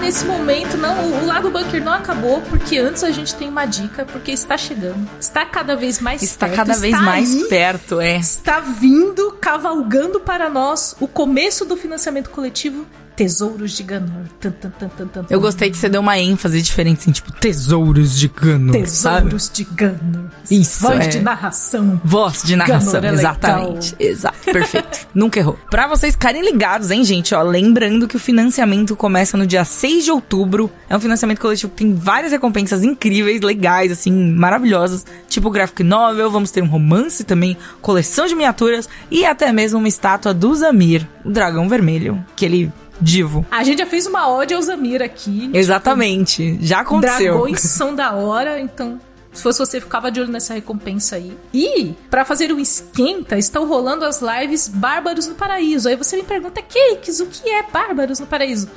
[0.00, 0.76] Nesse momento.
[0.76, 4.56] Não, o Lago Bunker não acabou, porque antes a gente tem uma dica, porque está
[4.56, 5.08] chegando.
[5.20, 6.56] Está cada vez mais está perto.
[6.56, 8.16] Cada vez mais aí, perto, é.
[8.16, 12.86] Está vindo, cavalgando para nós o começo do financiamento coletivo
[13.16, 14.24] Tesouros de Ganor.
[14.40, 18.28] Tum, tum, tum, eu gostei que você deu uma ênfase diferente, assim, tipo, Tesouros de
[18.28, 18.72] Ganor.
[18.72, 19.56] Tesouros sabe?
[19.56, 20.30] de Ganor.
[20.50, 20.80] Isso.
[20.80, 21.08] Voz é.
[21.08, 22.00] de narração.
[22.04, 23.94] Voz de narração, é exatamente.
[23.98, 25.06] Exato, perfeito.
[25.14, 25.58] Nunca errou.
[25.70, 30.04] Pra vocês ficarem ligados, hein, gente, ó, lembrando que o financiamento começa no dia 6
[30.04, 30.70] de outubro.
[30.88, 35.04] É um financiamento coletivo que tem várias recompensas incríveis, legais, assim, maravilhosas.
[35.28, 39.88] Tipo graphic novel, vamos ter um romance também, coleção de miniaturas e até mesmo uma
[39.88, 43.44] estátua do Zamir, o dragão vermelho, que ele divo.
[43.50, 45.40] A gente já fez uma ode ao Zamir aqui.
[45.40, 46.52] Tipo, Exatamente.
[46.52, 47.34] Tipo, já aconteceu.
[47.34, 49.00] Dragões são da hora, então
[49.32, 51.36] se fosse você, ficava de olho nessa recompensa aí.
[51.54, 55.88] E, para fazer um esquenta, estão rolando as lives Bárbaros no Paraíso.
[55.88, 58.68] Aí você me pergunta, Cakes, o que é Bárbaros no Paraíso?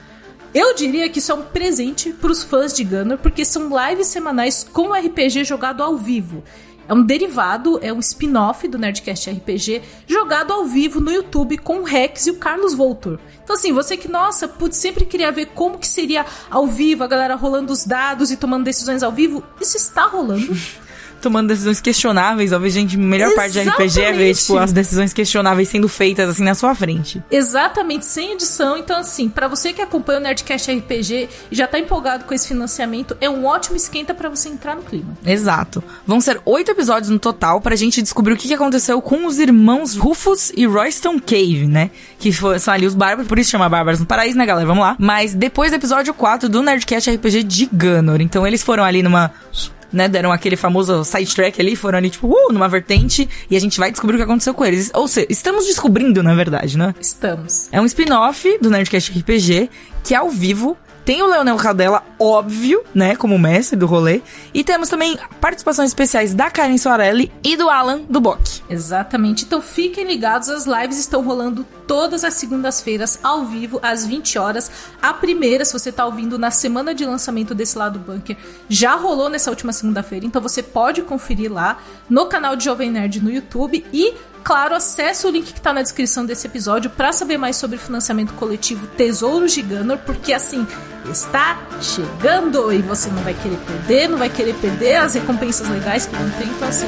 [0.53, 4.07] Eu diria que isso é um presente para os fãs de Gunner, porque são lives
[4.07, 6.43] semanais com RPG jogado ao vivo.
[6.87, 11.79] É um derivado, é um spin-off do Nerdcast RPG, jogado ao vivo no YouTube com
[11.79, 13.19] o Rex e o Carlos Voltor.
[13.43, 17.07] Então, assim, você que, nossa, putz, sempre queria ver como que seria ao vivo, a
[17.07, 20.53] galera rolando os dados e tomando decisões ao vivo, isso está rolando.
[21.23, 22.51] tomando decisões questionáveis.
[22.51, 23.65] Talvez, gente, a melhor Exatamente.
[23.65, 27.23] parte de RPG é ver, tipo, as decisões questionáveis sendo feitas, assim, na sua frente.
[27.31, 28.77] Exatamente, sem edição.
[28.77, 32.47] Então, assim, para você que acompanha o Nerdcast RPG e já tá empolgado com esse
[32.47, 35.17] financiamento, é um ótimo esquenta para você entrar no clima.
[35.25, 35.83] Exato.
[36.05, 39.95] Vão ser oito episódios no total pra gente descobrir o que aconteceu com os irmãos
[39.95, 41.89] Rufus e Royston Cave, né?
[42.19, 44.67] Que são ali os bárbaros, por isso chama Bárbaros no Paraíso, né, galera?
[44.67, 44.95] Vamos lá.
[44.99, 48.21] Mas depois do episódio 4 do Nerdcast RPG de Gunner.
[48.21, 49.31] Então, eles foram ali numa
[49.93, 53.79] né, deram aquele famoso sidetrack ali, foram ali, tipo, uh, numa vertente, e a gente
[53.79, 54.91] vai descobrir o que aconteceu com eles.
[54.93, 56.95] Ou seja, estamos descobrindo, na verdade, né?
[56.99, 57.69] Estamos.
[57.71, 59.69] É um spin-off do Nerdcast RPG,
[60.03, 60.75] que é ao vivo,
[61.05, 64.21] tem o Leonel Cadela, óbvio, né, como mestre do rolê.
[64.53, 68.61] E temos também participações especiais da Karen Soarelli e do Alan do Bock.
[68.69, 69.43] Exatamente.
[69.43, 74.71] Então fiquem ligados, as lives estão rolando todas as segundas-feiras ao vivo às 20 horas.
[75.01, 78.37] A primeira, se você está ouvindo na semana de lançamento desse lado do bunker,
[78.69, 81.77] já rolou nessa última segunda-feira, então você pode conferir lá
[82.09, 85.81] no canal de Jovem Nerd no YouTube e claro, acesse o link que está na
[85.81, 90.67] descrição desse episódio para saber mais sobre financiamento coletivo Tesouros de Gunner, porque assim,
[91.11, 96.05] está chegando e você não vai querer perder, não vai querer perder as recompensas legais
[96.05, 96.45] que vão ter.
[96.45, 96.87] Então, assim,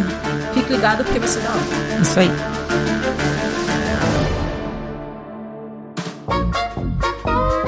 [0.53, 2.01] fique ligado porque vai ser da hora.
[2.01, 2.32] Isso aí.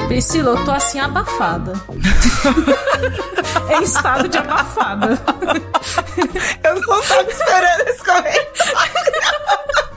[0.08, 1.74] Priscila, eu tô assim abafada.
[3.70, 5.08] em estado de abafada.
[6.64, 9.87] eu não tava esperando esse comentário.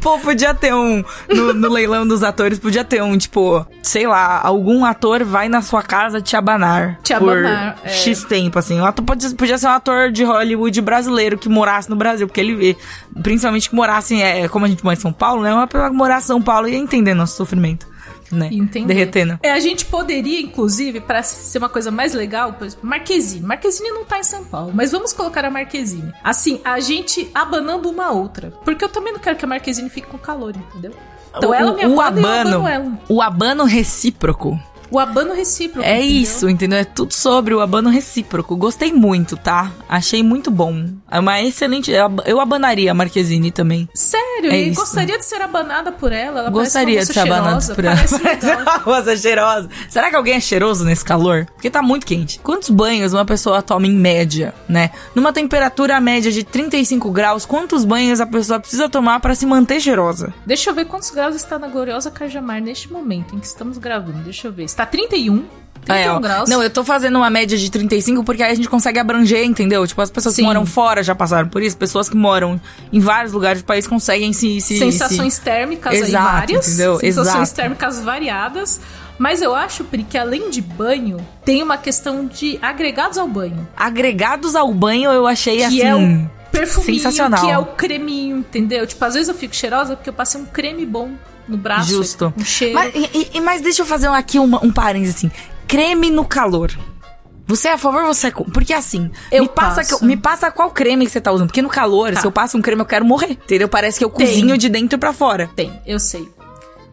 [0.00, 1.04] Pô, podia ter um.
[1.28, 5.60] No, no, leilão dos atores, podia ter um, tipo, sei lá, algum ator vai na
[5.60, 6.98] sua casa te abanar.
[7.02, 7.76] Te abanar.
[7.76, 7.92] Por é.
[7.92, 8.80] X tempo, assim.
[8.80, 12.40] Um ator podia, podia ser um ator de Hollywood brasileiro que morasse no Brasil, porque
[12.40, 12.76] ele,
[13.22, 15.52] principalmente que morasse, é, como a gente mora em São Paulo, né?
[15.52, 17.89] Uma pessoa que morasse em São Paulo ia entender nosso sofrimento
[18.30, 18.48] né?
[18.52, 18.94] Entender.
[18.94, 19.38] Derretendo.
[19.42, 23.46] É, a gente poderia, inclusive, para ser uma coisa mais legal, pois Marquezine.
[23.46, 26.12] Marquezine não tá em São Paulo, mas vamos colocar a Marquezine.
[26.22, 28.52] Assim, a gente abanando uma outra.
[28.64, 30.92] Porque eu também não quero que a Marquezine fique com calor, entendeu?
[31.36, 32.98] Então o, ela me o abano, ela.
[33.08, 34.58] O abano recíproco
[34.90, 35.86] o abano recíproco.
[35.86, 36.22] É entendeu?
[36.22, 36.78] isso, entendeu?
[36.78, 38.56] É tudo sobre o abano recíproco.
[38.56, 39.70] Gostei muito, tá?
[39.88, 40.86] Achei muito bom.
[41.10, 41.92] É uma excelente.
[42.26, 43.88] Eu abanaria a Marquezine também.
[43.94, 44.50] Sério?
[44.50, 44.80] É e isso.
[44.80, 46.40] gostaria de ser abanada por ela?
[46.40, 48.00] ela gostaria de ser abanada por ela.
[48.62, 49.68] uma rosa cheirosa.
[49.88, 51.46] Será que alguém é cheiroso nesse calor?
[51.54, 52.40] Porque tá muito quente.
[52.40, 54.90] Quantos banhos uma pessoa toma em média, né?
[55.14, 59.80] Numa temperatura média de 35 graus, quantos banhos a pessoa precisa tomar para se manter
[59.80, 60.32] cheirosa?
[60.46, 64.24] Deixa eu ver quantos graus está na gloriosa Cajamar neste momento em que estamos gravando.
[64.24, 64.64] Deixa eu ver.
[64.64, 65.44] Está tá 31.
[65.84, 66.48] 31 é, graus.
[66.48, 69.86] Não, eu tô fazendo uma média de 35 porque aí a gente consegue abranger, entendeu?
[69.86, 70.42] Tipo, as pessoas Sim.
[70.42, 72.60] que moram fora já passaram por isso, pessoas que moram
[72.92, 74.60] em vários lugares do país conseguem se.
[74.60, 75.40] se Sensações se...
[75.40, 76.68] térmicas Exato, aí várias.
[76.68, 76.98] Entendeu?
[76.98, 77.54] Sensações Exato.
[77.54, 78.80] térmicas variadas.
[79.18, 83.68] Mas eu acho, Pri, que além de banho, tem uma questão de agregados ao banho.
[83.76, 85.82] Agregados ao banho eu achei que assim.
[85.82, 87.44] É o perfuminho, Sensacional.
[87.44, 88.86] que é o creminho, entendeu?
[88.86, 91.12] Tipo, às vezes eu fico cheirosa porque eu passei um creme bom
[91.48, 91.90] no braço.
[91.90, 92.32] Justo.
[92.36, 92.74] Um cheiro.
[92.74, 95.30] Mas, e, mas deixa eu fazer aqui uma, um parênteses assim.
[95.66, 96.76] Creme no calor.
[97.46, 98.52] Você é a favor ou você é contra?
[98.52, 101.48] Porque assim, eu me passa, que, me passa qual creme que você tá usando.
[101.48, 102.20] Porque no calor, tá.
[102.20, 103.32] se eu passo um creme, eu quero morrer.
[103.32, 103.68] Entendeu?
[103.68, 104.26] Parece que eu Tem.
[104.26, 105.50] cozinho de dentro para fora.
[105.56, 106.28] Tem, eu sei.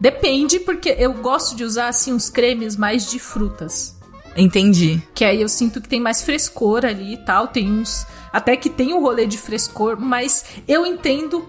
[0.00, 3.96] Depende, porque eu gosto de usar, assim, uns cremes mais de frutas.
[4.36, 5.02] Entendi.
[5.14, 7.48] Que aí eu sinto que tem mais frescor ali e tal.
[7.48, 8.04] Tem uns.
[8.38, 11.44] Até que tem um rolê de frescor, mas eu entendo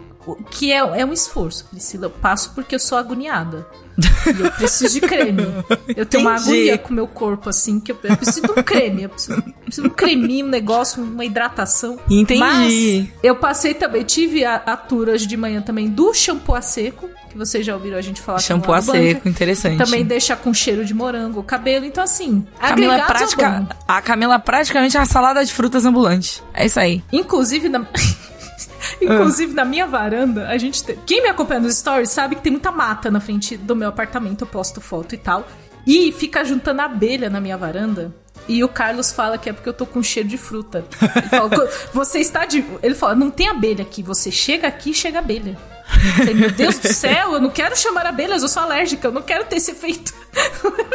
[0.50, 2.08] que é, é um esforço, Priscila.
[2.08, 3.68] Eu passo porque eu sou agoniada.
[4.28, 5.44] Eu preciso de creme.
[5.96, 6.26] Eu tenho Entendi.
[6.26, 9.04] uma agonia com o meu corpo, assim, que eu, eu preciso de um creme.
[9.04, 12.00] Eu preciso, eu preciso de um creminho, um negócio, uma hidratação.
[12.10, 12.40] Entendi.
[12.40, 16.62] Mas eu passei também, tive a, a tour hoje de manhã também do shampoo a
[16.62, 18.40] seco, que vocês já ouviram a gente falar.
[18.40, 19.78] Shampoo a seco, interessante.
[19.78, 21.86] Também deixa com cheiro de morango cabelo.
[21.86, 26.44] Então, assim, Camila é prática, A Camila é praticamente uma salada de frutas ambulante.
[26.54, 27.04] É isso aí.
[27.12, 27.86] Inclusive, na...
[29.02, 30.98] Inclusive, na minha varanda, a gente tem...
[31.06, 34.42] Quem me acompanha nos stories sabe que tem muita mata na frente do meu apartamento.
[34.42, 35.48] Eu posto foto e tal.
[35.86, 38.14] E fica juntando abelha na minha varanda.
[38.48, 40.84] E o Carlos fala que é porque eu tô com cheiro de fruta.
[41.16, 41.50] Ele fala,
[41.94, 42.66] você está de.
[42.82, 44.02] Ele fala, não tem abelha aqui.
[44.02, 45.58] Você chega aqui chega abelha.
[46.16, 49.22] Falei, meu Deus do céu, eu não quero chamar abelhas, eu sou alérgica, eu não
[49.22, 50.14] quero ter esse efeito.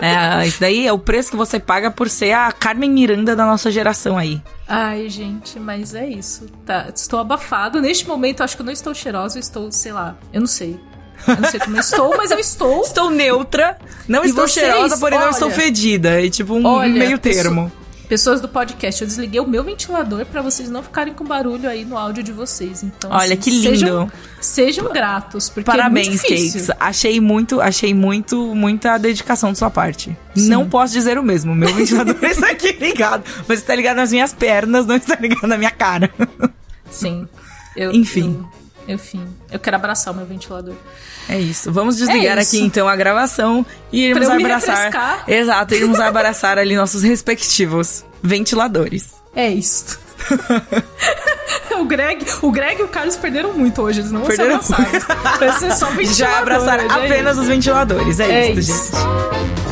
[0.00, 3.44] É, isso daí é o preço que você paga por ser a Carmen Miranda da
[3.44, 4.40] nossa geração aí.
[4.68, 6.46] Ai, gente, mas é isso.
[6.64, 7.80] Tá, estou abafado.
[7.80, 10.78] Neste momento, acho que eu não estou cheirosa, eu estou, sei lá, eu não sei.
[11.26, 12.82] Eu não sei como eu estou, mas eu estou.
[12.82, 13.78] Estou neutra.
[14.06, 16.20] Não e estou vocês, cheirosa, porém olha, não estou fedida.
[16.20, 17.72] E tipo um olha, meio termo.
[18.08, 21.84] Pessoas do podcast, eu desliguei o meu ventilador para vocês não ficarem com barulho aí
[21.84, 22.82] no áudio de vocês.
[22.82, 23.68] Então, olha assim, que lindo.
[23.70, 26.70] Sejam, sejam gratos, porque Parabéns, é muito Cakes.
[26.78, 30.16] Achei muito, achei muito, muita dedicação de sua parte.
[30.34, 30.48] Sim.
[30.48, 31.54] Não posso dizer o mesmo.
[31.54, 35.56] Meu ventilador está aqui ligado, mas está ligado nas minhas pernas, não está ligado na
[35.56, 36.10] minha cara.
[36.90, 37.26] Sim.
[37.74, 38.38] Eu, Enfim.
[38.40, 40.74] Eu, enfim, eu quero abraçar o meu ventilador.
[41.28, 41.72] É isso.
[41.72, 42.56] Vamos desligar é isso.
[42.56, 45.24] aqui então a gravação e irmos abraçar.
[45.26, 49.14] Exato, irmos abraçar ali nossos respectivos ventiladores.
[49.34, 49.98] É isso.
[51.78, 54.74] o Greg, o Greg e o Carlos perderam muito hoje, eles não perderam vão se
[54.74, 55.38] abraçar.
[55.38, 56.14] Vai ser só ventilador.
[56.14, 59.63] Já abraçaram é apenas os ventiladores, é, é isso, isso, gente.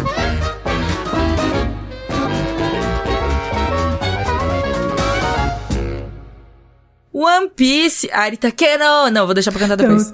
[7.15, 9.11] One Piece, Arita Kero.
[9.13, 10.11] Não, vou deixar pra cantar depois.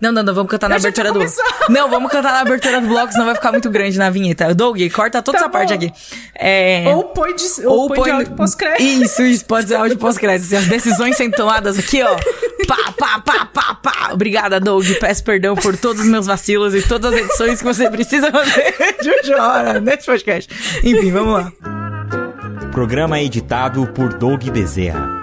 [0.00, 1.20] Não, não, não, vamos cantar na Eu abertura do.
[1.70, 4.54] Não, vamos cantar na abertura do bloco, senão vai ficar muito grande na vinheta.
[4.54, 5.58] Doug, corta toda tá essa bom.
[5.58, 5.92] parte aqui.
[6.34, 6.84] É...
[6.88, 8.82] Ou põe de, ou, ou põe, põe de áudio pós-crédito.
[8.82, 10.46] Isso, isso, pode ser áudio pós-crédito.
[10.46, 12.16] Assim, as decisões sendo tomadas aqui, ó.
[12.66, 14.10] Pá, pá, pá, pá, pá.
[14.12, 14.86] Obrigada, Doug.
[14.98, 18.74] Peço perdão por todos os meus vacilos e todas as edições que você precisa fazer
[19.22, 20.48] de hora nesse podcast.
[20.82, 21.52] Enfim, vamos lá.
[22.72, 25.17] Programa editado por Doug Bezerra.